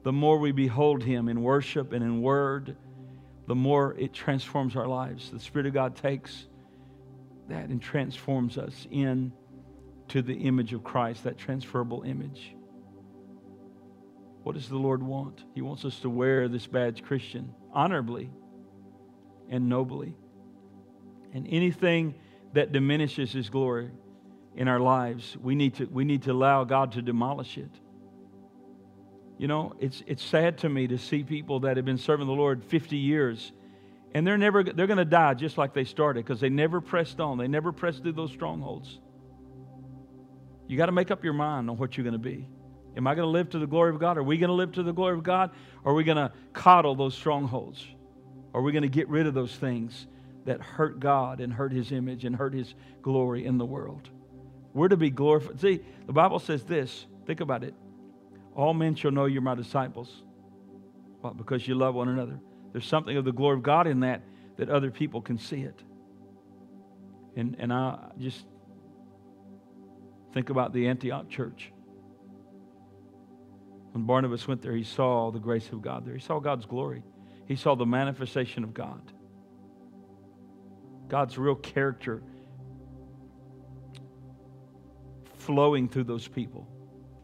[0.04, 2.76] the more we behold Him in worship and in word,
[3.48, 5.32] the more it transforms our lives.
[5.32, 6.48] The Spirit of God takes
[7.50, 9.32] that and transforms us into
[10.22, 12.56] the image of Christ, that transferable image.
[14.50, 15.44] What does the Lord want?
[15.54, 18.32] He wants us to wear this badge, Christian, honorably
[19.48, 20.16] and nobly.
[21.36, 22.16] And anything
[22.54, 23.92] that diminishes His glory
[24.56, 27.70] in our lives, we need to, we need to allow God to demolish it.
[29.38, 32.34] You know, it's, it's sad to me to see people that have been serving the
[32.34, 33.52] Lord 50 years
[34.16, 37.20] and they're never they're going to die just like they started because they never pressed
[37.20, 37.38] on.
[37.38, 39.00] They never pressed through those strongholds.
[40.68, 42.50] You got to make up your mind on what you're going to be.
[42.98, 44.18] Am I going to live to the glory of God?
[44.18, 45.52] Are we going to live to the glory of God?
[45.84, 47.86] Or are we going to coddle those strongholds?
[48.54, 50.08] Are we going to get rid of those things
[50.46, 54.10] that hurt God and hurt His image and hurt His glory in the world?
[54.74, 55.60] We're to be glorified.
[55.60, 57.06] See, the Bible says this.
[57.26, 57.74] Think about it.
[58.56, 60.24] All men shall know you're my disciples.
[61.22, 62.40] Well, because you love one another.
[62.72, 64.22] There's something of the glory of God in that
[64.60, 65.82] that other people can see it.
[67.38, 68.46] And, and I just
[70.34, 71.72] think about the Antioch church.
[73.92, 76.14] When Barnabas went there, he saw the grace of God there.
[76.14, 77.04] He saw God's glory.
[77.48, 79.02] He saw the manifestation of God.
[81.08, 82.22] God's real character
[85.38, 86.68] flowing through those people.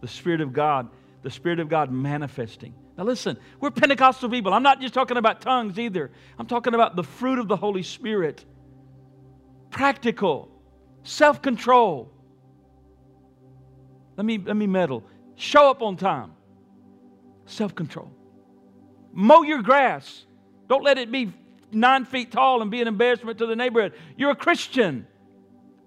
[0.02, 0.90] The Spirit of God,
[1.22, 2.74] the Spirit of God manifesting.
[2.98, 4.54] Now, listen, we're Pentecostal people.
[4.54, 6.12] I'm not just talking about tongues either.
[6.40, 8.44] I'm talking about the fruit of the Holy Spirit
[9.76, 10.50] practical,
[11.04, 12.10] self control.
[14.16, 15.04] Let me, let me meddle.
[15.36, 16.32] Show up on time,
[17.46, 18.12] self control.
[19.14, 20.26] Mow your grass.
[20.68, 21.32] Don't let it be
[21.72, 23.94] nine feet tall and be an embarrassment to the neighborhood.
[24.18, 25.08] You're a Christian.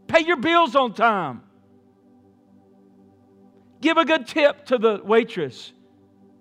[0.06, 1.42] Pay your bills on time.
[3.80, 5.72] Give a good tip to the waitress.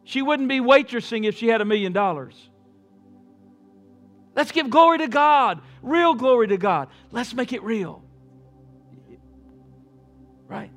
[0.04, 2.50] She wouldn't be waitressing if she had a million dollars.
[4.36, 6.90] Let's give glory to God, real glory to God.
[7.12, 8.04] Let's make it real.
[10.48, 10.72] Right?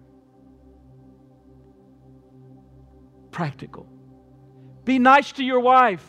[3.31, 3.87] Practical.
[4.91, 6.05] Be nice to your wife.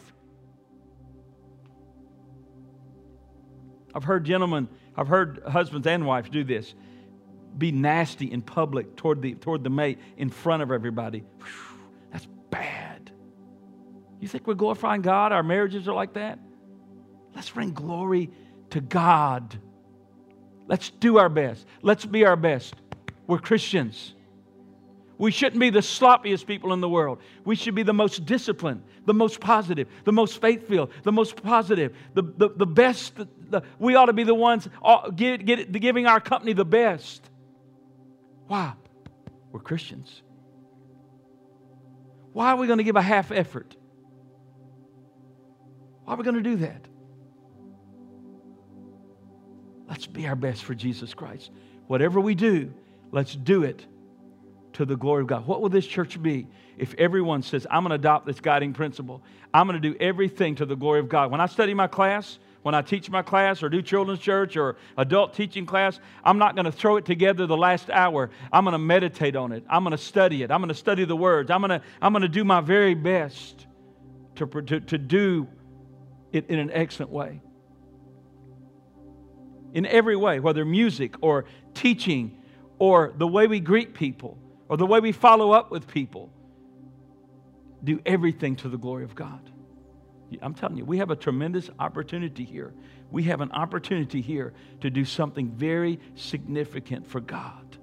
[3.93, 6.73] I've heard gentlemen, I've heard husbands and wives do this.
[7.55, 11.19] Be nasty in public toward the, toward the mate in front of everybody.
[11.19, 11.79] Whew,
[12.11, 13.11] that's bad.
[14.19, 15.32] You think we're glorifying God?
[15.32, 16.39] Our marriages are like that?
[17.36, 18.32] Let's bring glory
[18.71, 19.59] to God.
[20.65, 21.67] Let's do our best.
[21.84, 22.73] Let's be our best.
[23.27, 24.15] We're Christians.
[25.22, 27.19] We shouldn't be the sloppiest people in the world.
[27.45, 31.43] We should be the most disciplined, the most positive, the most faith filled, the most
[31.43, 33.13] positive, the, the, the best.
[33.51, 37.30] The, we ought to be the ones uh, get, giving our company the best.
[38.47, 38.74] Why?
[39.51, 40.24] We're Christians.
[42.34, 43.76] Why are we going to give a half effort?
[46.03, 46.88] Why are we going to do that?
[49.88, 51.51] Let's be our best for Jesus Christ.
[51.86, 52.74] Whatever we do,
[53.11, 53.86] let's do it
[54.82, 55.45] to the glory of God.
[55.45, 59.21] What will this church be if everyone says, I'm going to adopt this guiding principle?
[59.53, 61.29] I'm going to do everything to the glory of God.
[61.29, 64.77] When I study my class, when I teach my class or do children's church or
[64.97, 68.32] adult teaching class, I'm not going to throw it together the last hour.
[68.51, 69.63] I'm going to meditate on it.
[69.69, 70.49] I'm going to study it.
[70.49, 71.51] I'm going to study the words.
[71.51, 73.67] I'm going to, I'm going to do my very best
[74.36, 75.47] to, to, to do
[76.32, 77.39] it in an excellent way.
[79.73, 82.39] In every way, whether music or teaching
[82.79, 84.39] or the way we greet people
[84.72, 86.32] or the way we follow up with people,
[87.84, 89.51] do everything to the glory of God.
[90.41, 92.74] I'm telling you, we have a tremendous opportunity here.
[93.11, 97.78] We have an opportunity here to do something very significant for God.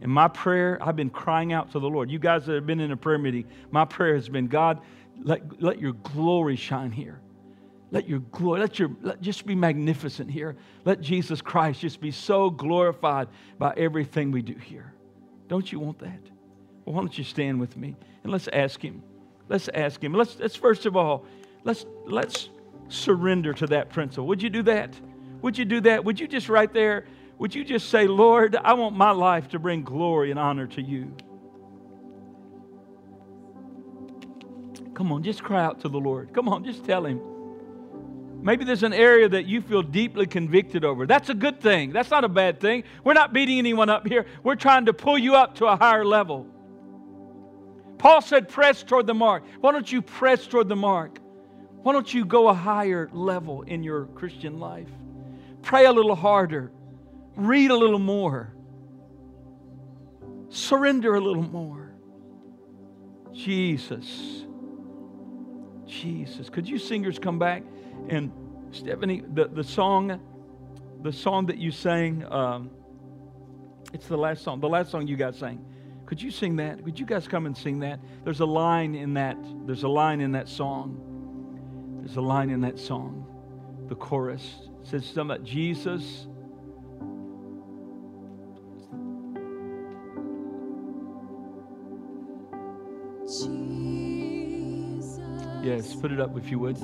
[0.00, 2.08] In my prayer, I've been crying out to the Lord.
[2.08, 4.80] You guys that have been in a prayer meeting, my prayer has been God,
[5.24, 7.20] let, let your glory shine here.
[7.90, 10.54] Let your glory, let your, let just be magnificent here.
[10.84, 13.26] Let Jesus Christ just be so glorified
[13.58, 14.94] by everything we do here.
[15.48, 16.20] Don't you want that?
[16.84, 19.02] Well, why don't you stand with me and let's ask Him.
[19.48, 20.12] Let's ask Him.
[20.12, 21.24] Let's, let's first of all,
[21.64, 22.50] let's, let's
[22.88, 24.26] surrender to that principle.
[24.28, 24.94] Would you do that?
[25.42, 26.04] Would you do that?
[26.04, 27.06] Would you just right there,
[27.38, 30.82] would you just say, Lord, I want my life to bring glory and honor to
[30.82, 31.14] you?
[34.94, 36.32] Come on, just cry out to the Lord.
[36.34, 37.20] Come on, just tell Him.
[38.40, 41.06] Maybe there's an area that you feel deeply convicted over.
[41.06, 41.92] That's a good thing.
[41.92, 42.84] That's not a bad thing.
[43.02, 44.26] We're not beating anyone up here.
[44.42, 46.46] We're trying to pull you up to a higher level.
[47.98, 49.42] Paul said, press toward the mark.
[49.60, 51.18] Why don't you press toward the mark?
[51.82, 54.88] Why don't you go a higher level in your Christian life?
[55.62, 56.70] Pray a little harder,
[57.34, 58.54] read a little more,
[60.48, 61.92] surrender a little more.
[63.32, 64.44] Jesus.
[65.86, 66.48] Jesus.
[66.50, 67.62] Could you singers come back?
[68.08, 68.32] And
[68.70, 70.20] Stephanie, the, the song,
[71.02, 72.70] the song that you sang, um,
[73.92, 75.64] it's the last song, the last song you guys sang.
[76.06, 76.82] Could you sing that?
[76.82, 78.00] Could you guys come and sing that?
[78.24, 79.36] There's a line in that.
[79.66, 81.98] There's a line in that song.
[82.00, 83.26] There's a line in that song.
[83.88, 86.26] The chorus it says something about Jesus.
[93.26, 93.58] Jesus.
[95.62, 96.78] Yes, put it up if you would.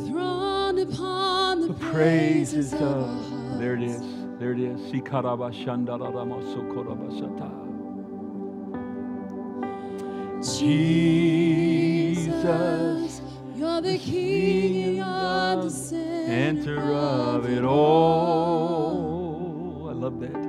[0.93, 3.59] Upon the, The praises of.
[3.59, 4.03] There it is.
[4.39, 4.79] There it is.
[4.93, 7.65] Sikarabashandaramasokorabashata.
[10.45, 12.29] Jesus,
[13.57, 15.71] you're the King, you're the
[16.29, 18.99] enter of it all.
[19.89, 20.44] I love that.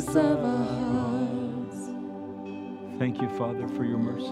[0.00, 1.90] Praises of our hearts.
[2.98, 4.30] Thank you, Father, for your mercies.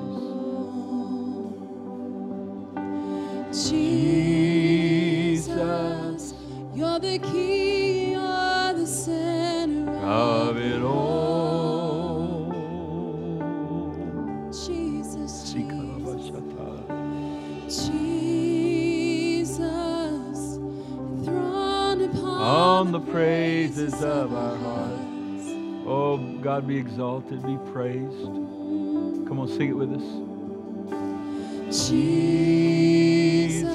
[5.31, 6.35] Jesus,
[6.75, 12.53] you're the King, you're the center Of it all.
[14.51, 16.31] Jesus, Jesus,
[19.09, 19.49] Jesus,
[20.99, 24.68] enthroned upon On the praises of our hearts.
[26.43, 28.25] God be exalted, be praised.
[29.27, 30.05] Come on, sing it with us.
[31.89, 33.75] Jesus,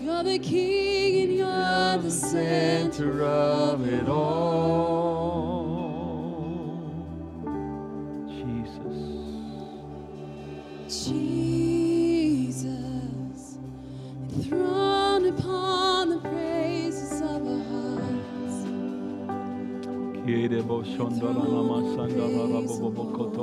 [0.00, 4.87] You're the King and you're the center of it all.
[20.98, 23.38] ションドラママサンダララボボボコト。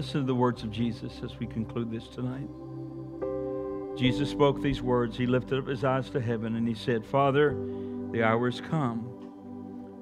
[0.00, 2.48] Listen to the words of Jesus as we conclude this tonight.
[3.98, 5.14] Jesus spoke these words.
[5.14, 7.54] He lifted up his eyes to heaven and he said, Father,
[8.10, 9.04] the hour is come.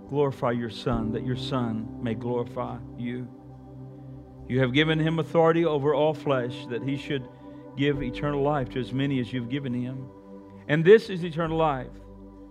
[0.08, 3.26] Glorify your Son, that your Son may glorify you.
[4.46, 7.26] You have given him authority over all flesh, that he should
[7.76, 10.06] give eternal life to as many as you've given him.
[10.68, 11.90] And this is eternal life,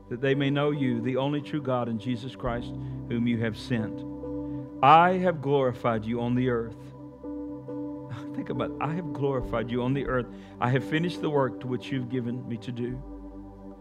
[0.09, 2.73] that they may know you, the only true God, and Jesus Christ,
[3.07, 4.03] whom you have sent.
[4.83, 6.75] I have glorified you on the earth.
[8.37, 8.77] Think about it.
[8.79, 10.27] I have glorified you on the earth.
[10.61, 13.01] I have finished the work to which you've given me to do.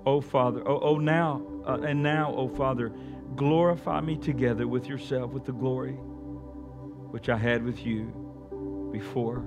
[0.07, 2.91] Oh, Father, oh, oh now, uh, and now, oh, Father,
[3.35, 9.45] glorify me together with yourself with the glory which I had with you before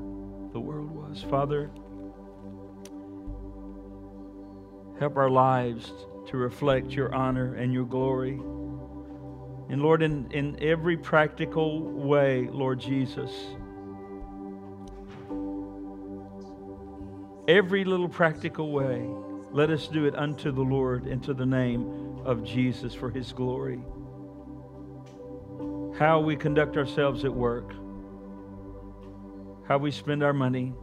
[0.53, 1.23] the world was.
[1.23, 1.71] Father,
[4.99, 5.91] help our lives
[6.27, 8.39] to reflect your honor and your glory.
[9.69, 13.31] And Lord, in, in every practical way, Lord Jesus,
[17.49, 19.09] every little practical way,
[19.51, 23.33] let us do it unto the Lord and to the name of Jesus for his
[23.33, 23.79] glory.
[25.97, 27.73] How we conduct ourselves at work,
[29.67, 30.73] how we spend our money,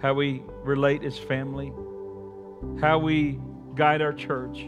[0.00, 1.74] how we relate as family,
[2.80, 3.38] how we
[3.74, 4.64] guide our church,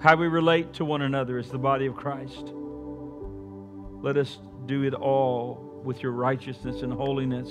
[0.00, 2.54] how we relate to one another as the body of Christ.
[4.00, 7.50] Let us do it all with your righteousness and holiness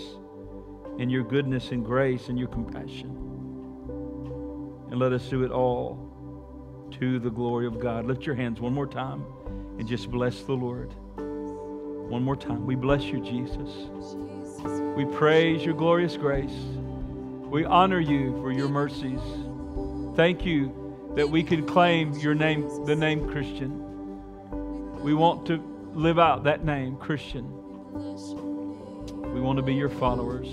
[0.99, 3.09] and your goodness and grace and your compassion.
[4.91, 5.97] And let us do it all
[6.99, 8.05] to the glory of God.
[8.05, 9.23] Lift your hands one more time
[9.77, 10.93] and just bless the Lord.
[11.15, 12.65] One more time.
[12.65, 13.87] We bless you, Jesus.
[14.97, 16.51] We praise your glorious grace.
[17.45, 19.21] We honor you for your mercies.
[20.17, 20.75] Thank you
[21.15, 23.85] that we can claim your name, the name Christian.
[25.01, 27.45] We want to live out that name, Christian.
[29.33, 30.47] We want to be your followers.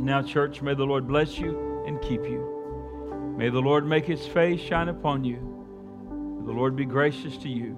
[0.00, 3.34] And now, church, may the Lord bless you and keep you.
[3.36, 5.36] May the Lord make his face shine upon you.
[6.40, 7.76] May the Lord be gracious to you.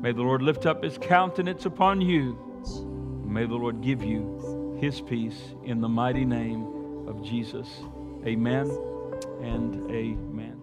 [0.00, 2.38] May the Lord lift up his countenance upon you.
[3.26, 6.62] May the Lord give you his peace in the mighty name
[7.08, 7.66] of Jesus.
[8.24, 8.70] Amen
[9.42, 10.59] and amen.